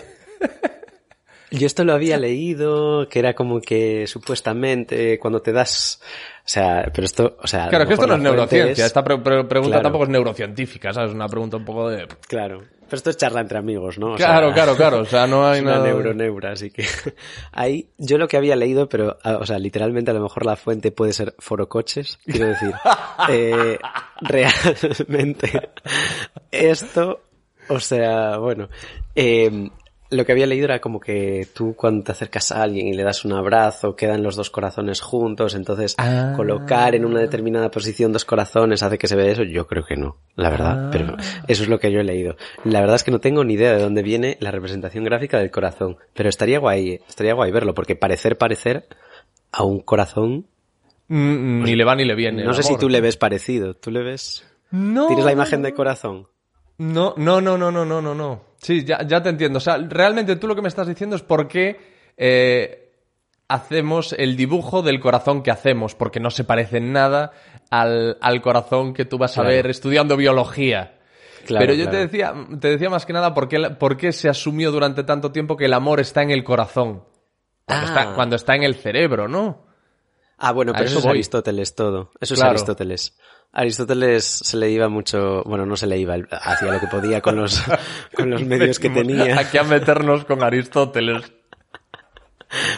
[1.50, 6.00] yo esto lo había leído, que era como que supuestamente cuando te das
[6.48, 7.68] o sea, pero esto, o sea.
[7.68, 8.86] Claro, que esto no es neurociencia.
[8.86, 11.10] Esta pregunta tampoco es neurocientífica, ¿sabes?
[11.10, 12.08] Es una pregunta un poco de.
[12.26, 12.62] Claro.
[12.88, 14.14] Pero esto es charla entre amigos, ¿no?
[14.14, 15.00] claro, claro, claro.
[15.00, 15.84] O sea, no hay nada.
[15.84, 16.86] neuro, neura, así que.
[17.52, 20.90] Ahí, yo lo que había leído, pero, o sea, literalmente a lo mejor la fuente
[20.90, 22.18] puede ser forocoches.
[22.24, 22.72] Quiero decir,
[23.28, 23.78] eh,
[24.22, 25.68] realmente,
[26.50, 27.20] esto,
[27.68, 28.70] o sea, bueno,
[29.14, 29.68] eh,
[30.10, 33.02] lo que había leído era como que tú cuando te acercas a alguien y le
[33.02, 36.32] das un abrazo, quedan los dos corazones juntos, entonces ah.
[36.34, 39.42] colocar en una determinada posición dos corazones hace que se vea eso.
[39.42, 40.88] Yo creo que no, la verdad, ah.
[40.90, 42.36] pero eso es lo que yo he leído.
[42.64, 45.50] La verdad es que no tengo ni idea de dónde viene la representación gráfica del
[45.50, 48.86] corazón, pero estaría guay, estaría guay verlo, porque parecer parecer
[49.52, 50.46] a un corazón
[51.08, 52.44] mm, ni le va ni le viene.
[52.44, 54.46] No sé si tú le ves parecido, tú le ves.
[54.70, 55.06] No.
[55.06, 56.28] ¿Tienes la imagen de corazón?
[56.78, 58.47] No, no, no, no, no, no, no, no.
[58.58, 59.58] Sí, ya, ya te entiendo.
[59.58, 61.76] O sea, realmente tú lo que me estás diciendo es por qué
[62.16, 62.92] eh,
[63.48, 67.32] hacemos el dibujo del corazón que hacemos, porque no se parece en nada
[67.70, 70.98] al, al corazón que tú vas a ver estudiando biología.
[71.46, 74.28] Claro, Pero yo te decía, te decía más que nada por qué, por qué se
[74.28, 77.04] asumió durante tanto tiempo que el amor está en el corazón.
[77.64, 78.14] Cuando, está, ah.
[78.14, 79.66] cuando está en el cerebro, ¿no?
[80.36, 82.10] Ah, bueno, pero eso, es Aristóteles todo.
[82.20, 83.18] Eso es Aristóteles.
[83.58, 87.34] Aristóteles se le iba mucho, bueno, no se le iba, hacía lo que podía con
[87.34, 87.60] los,
[88.14, 89.36] con los medios que tenía.
[89.36, 91.32] Aquí a meternos con Aristóteles.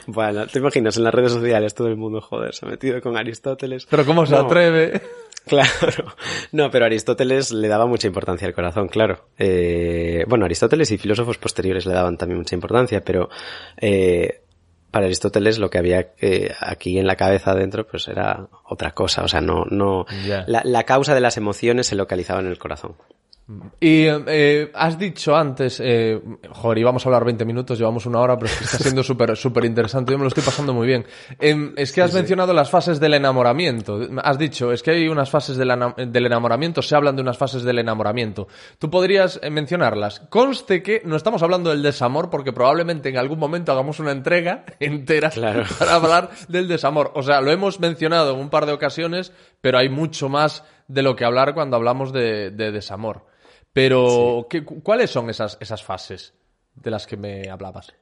[0.06, 3.18] Bueno, te imaginas en las redes sociales todo el mundo, joder, se ha metido con
[3.18, 3.86] Aristóteles.
[3.90, 5.02] Pero ¿cómo se atreve?
[5.46, 6.04] Claro,
[6.52, 9.30] no, pero Aristóteles le daba mucha importancia al corazón, claro.
[9.38, 13.30] Eh, bueno, Aristóteles y filósofos posteriores le daban también mucha importancia, pero
[13.78, 14.39] eh,
[14.90, 19.22] para Aristóteles lo que había eh, aquí en la cabeza adentro pues era otra cosa,
[19.22, 20.06] o sea, no, no,
[20.46, 22.96] la, la causa de las emociones se localizaba en el corazón.
[23.80, 26.20] Y eh, has dicho antes, eh,
[26.50, 29.36] joder, íbamos a hablar 20 minutos, llevamos una hora, pero es que está siendo súper
[29.36, 31.04] súper interesante, yo me lo estoy pasando muy bien.
[31.38, 34.00] Em, es que has mencionado las fases del enamoramiento.
[34.22, 37.64] Has dicho, es que hay unas fases del, del, enamoramiento, se hablan de unas fases
[37.64, 38.46] del enamoramiento.
[38.78, 40.20] ¿Tú podrías eh, mencionarlas?
[40.28, 44.64] Conste que no estamos hablando del desamor, porque probablemente en algún momento hagamos una entrega
[44.80, 45.30] entera
[45.78, 47.10] para hablar del desamor.
[47.14, 51.02] O sea, lo hemos mencionado en un par de ocasiones, pero hay mucho más de
[51.02, 53.30] lo que hablar cuando hablamos de, de desamor.
[53.72, 56.34] Pero, ¿qué, ¿cuáles son esas, esas fases
[56.74, 57.92] de las que me hablabas?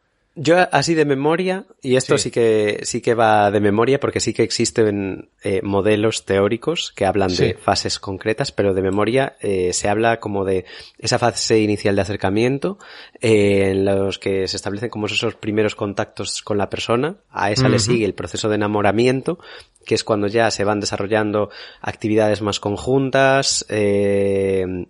[0.41, 2.31] Yo así de memoria, y esto sí.
[2.31, 7.31] que sí que va de memoria porque sí que existen eh, modelos teóricos que hablan
[7.31, 7.45] sí.
[7.45, 10.65] de fases concretas, pero de memoria eh, se habla como de
[10.97, 12.79] esa fase inicial de acercamiento
[13.21, 17.17] eh, en los que se establecen como esos primeros contactos con la persona.
[17.31, 17.73] A esa uh -huh.
[17.73, 19.41] le sigue el proceso de enamoramiento,
[19.85, 21.51] que es cuando ya se van desarrollando
[21.81, 24.87] actividades más conjuntas, eh,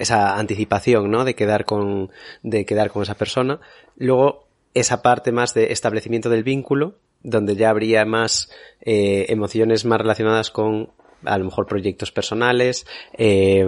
[0.00, 1.24] esa anticipación, ¿no?
[1.24, 2.10] De quedar con,
[2.42, 3.60] de quedar con esa persona.
[3.96, 10.00] Luego, esa parte más de establecimiento del vínculo, donde ya habría más eh, emociones más
[10.00, 10.90] relacionadas con
[11.24, 13.66] a lo mejor proyectos personales, eh,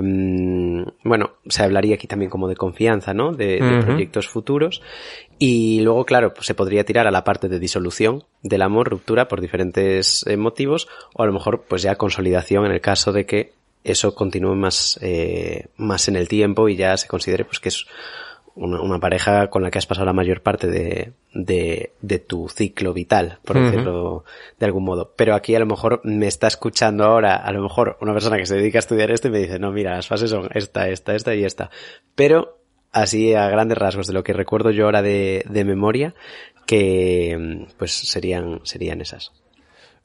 [1.05, 3.33] bueno, se hablaría aquí también como de confianza, ¿no?
[3.33, 3.85] De, uh -huh.
[3.85, 4.81] proyectos futuros.
[5.39, 9.29] Y luego, claro, pues se podría tirar a la parte de disolución del amor, ruptura
[9.29, 13.27] por diferentes eh, motivos, o a lo mejor pues ya consolidación en el caso de
[13.27, 13.53] que
[13.85, 17.87] eso continúe más, eh, más en el tiempo y ya se considere pues que es
[18.55, 22.49] una, una, pareja con la que has pasado la mayor parte de, de, de tu
[22.49, 23.65] ciclo vital, por uh -huh.
[23.65, 24.25] decirlo
[24.59, 25.15] de algún modo.
[25.17, 28.47] Pero aquí a lo mejor me está escuchando ahora, a lo mejor una persona que
[28.47, 31.15] se dedica a estudiar esto y me dice, no, mira, las fases son esta, esta,
[31.15, 31.71] esta y esta.
[32.15, 32.59] Pero
[32.93, 36.15] así a grandes rasgos de lo que recuerdo yo ahora de, de memoria,
[36.67, 39.33] que pues serían, serían esas.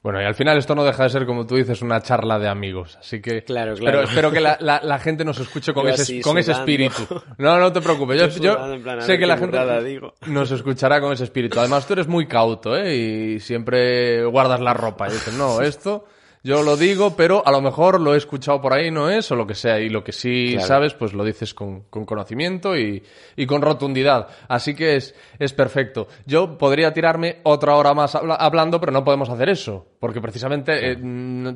[0.08, 2.48] Bueno, y al final esto no deja de ser, como tú dices, una charla de
[2.48, 2.96] amigos.
[2.98, 3.98] Así que claro, claro.
[3.98, 7.02] Pero espero que la, la, la gente nos escuche con, ese, con ese espíritu.
[7.36, 8.18] No, no te preocupes.
[8.18, 10.14] Yo, yo plan, sé que la gente digo.
[10.28, 11.60] nos escuchará con ese espíritu.
[11.60, 12.96] Además, tú eres muy cauto, ¿eh?
[12.96, 15.08] Y siempre guardas la ropa.
[15.08, 16.06] Y dices, no, esto
[16.42, 19.36] yo lo digo, pero a lo mejor lo he escuchado por ahí, no es, o
[19.36, 19.80] lo que sea.
[19.80, 20.66] Y lo que sí claro.
[20.66, 23.02] sabes, pues lo dices con, con conocimiento y,
[23.36, 24.28] y, con rotundidad.
[24.48, 26.08] Así que es, es perfecto.
[26.26, 29.86] Yo podría tirarme otra hora más habla, hablando, pero no podemos hacer eso.
[29.98, 30.96] Porque precisamente eh,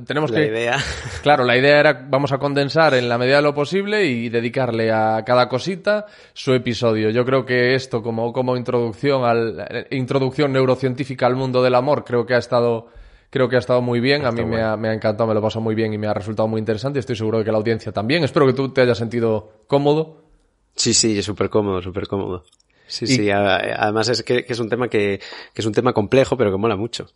[0.05, 0.47] tenemos la que...
[0.47, 0.77] Idea.
[1.23, 4.91] Claro, la idea era, vamos a condensar en la medida de lo posible y dedicarle
[4.91, 7.11] a cada cosita su episodio.
[7.11, 12.05] Yo creo que esto, como, como introducción, al, eh, introducción neurocientífica al mundo del amor,
[12.05, 12.89] creo que ha estado
[13.33, 15.41] creo que ha estado muy bien, a mí me ha, me ha, encantado, me lo
[15.41, 17.91] paso muy bien y me ha resultado muy interesante estoy seguro de que la audiencia
[17.91, 18.23] también.
[18.23, 20.23] Espero que tú te hayas sentido cómodo.
[20.77, 22.45] Sí, sí, súper cómodo, súper cómodo.
[22.87, 23.09] Sí, y...
[23.09, 25.19] sí, además es que, que, es un tema que,
[25.55, 27.07] que es un tema complejo, pero que mola mucho.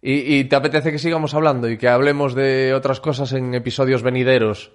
[0.00, 4.02] ¿Y, ¿Y te apetece que sigamos hablando y que hablemos de otras cosas en episodios
[4.02, 4.72] venideros?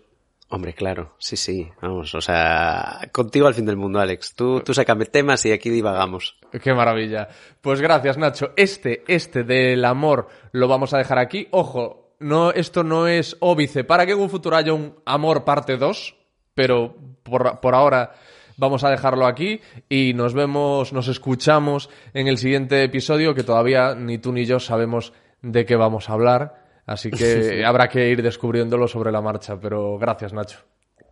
[0.49, 4.33] Hombre, claro, sí, sí, vamos, o sea, contigo al fin del mundo, Alex.
[4.33, 6.37] Tú, tú sácame temas y aquí divagamos.
[6.63, 7.27] Qué maravilla.
[7.59, 8.53] Pues gracias, Nacho.
[8.55, 11.49] Este, este del amor lo vamos a dejar aquí.
[11.51, 15.75] Ojo, no, esto no es óbice para que en un futuro haya un amor parte
[15.75, 16.15] 2,
[16.55, 18.13] pero por, por ahora
[18.55, 23.95] vamos a dejarlo aquí y nos vemos, nos escuchamos en el siguiente episodio que todavía
[23.95, 26.66] ni tú ni yo sabemos de qué vamos a hablar.
[26.87, 30.59] Así que habrá que ir descubriéndolo sobre la marcha, pero gracias, Nacho.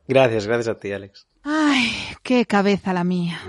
[0.07, 1.27] Gracias, gracias a ti, Alex.
[1.43, 1.91] Ay,
[2.23, 3.39] qué cabeza la mía.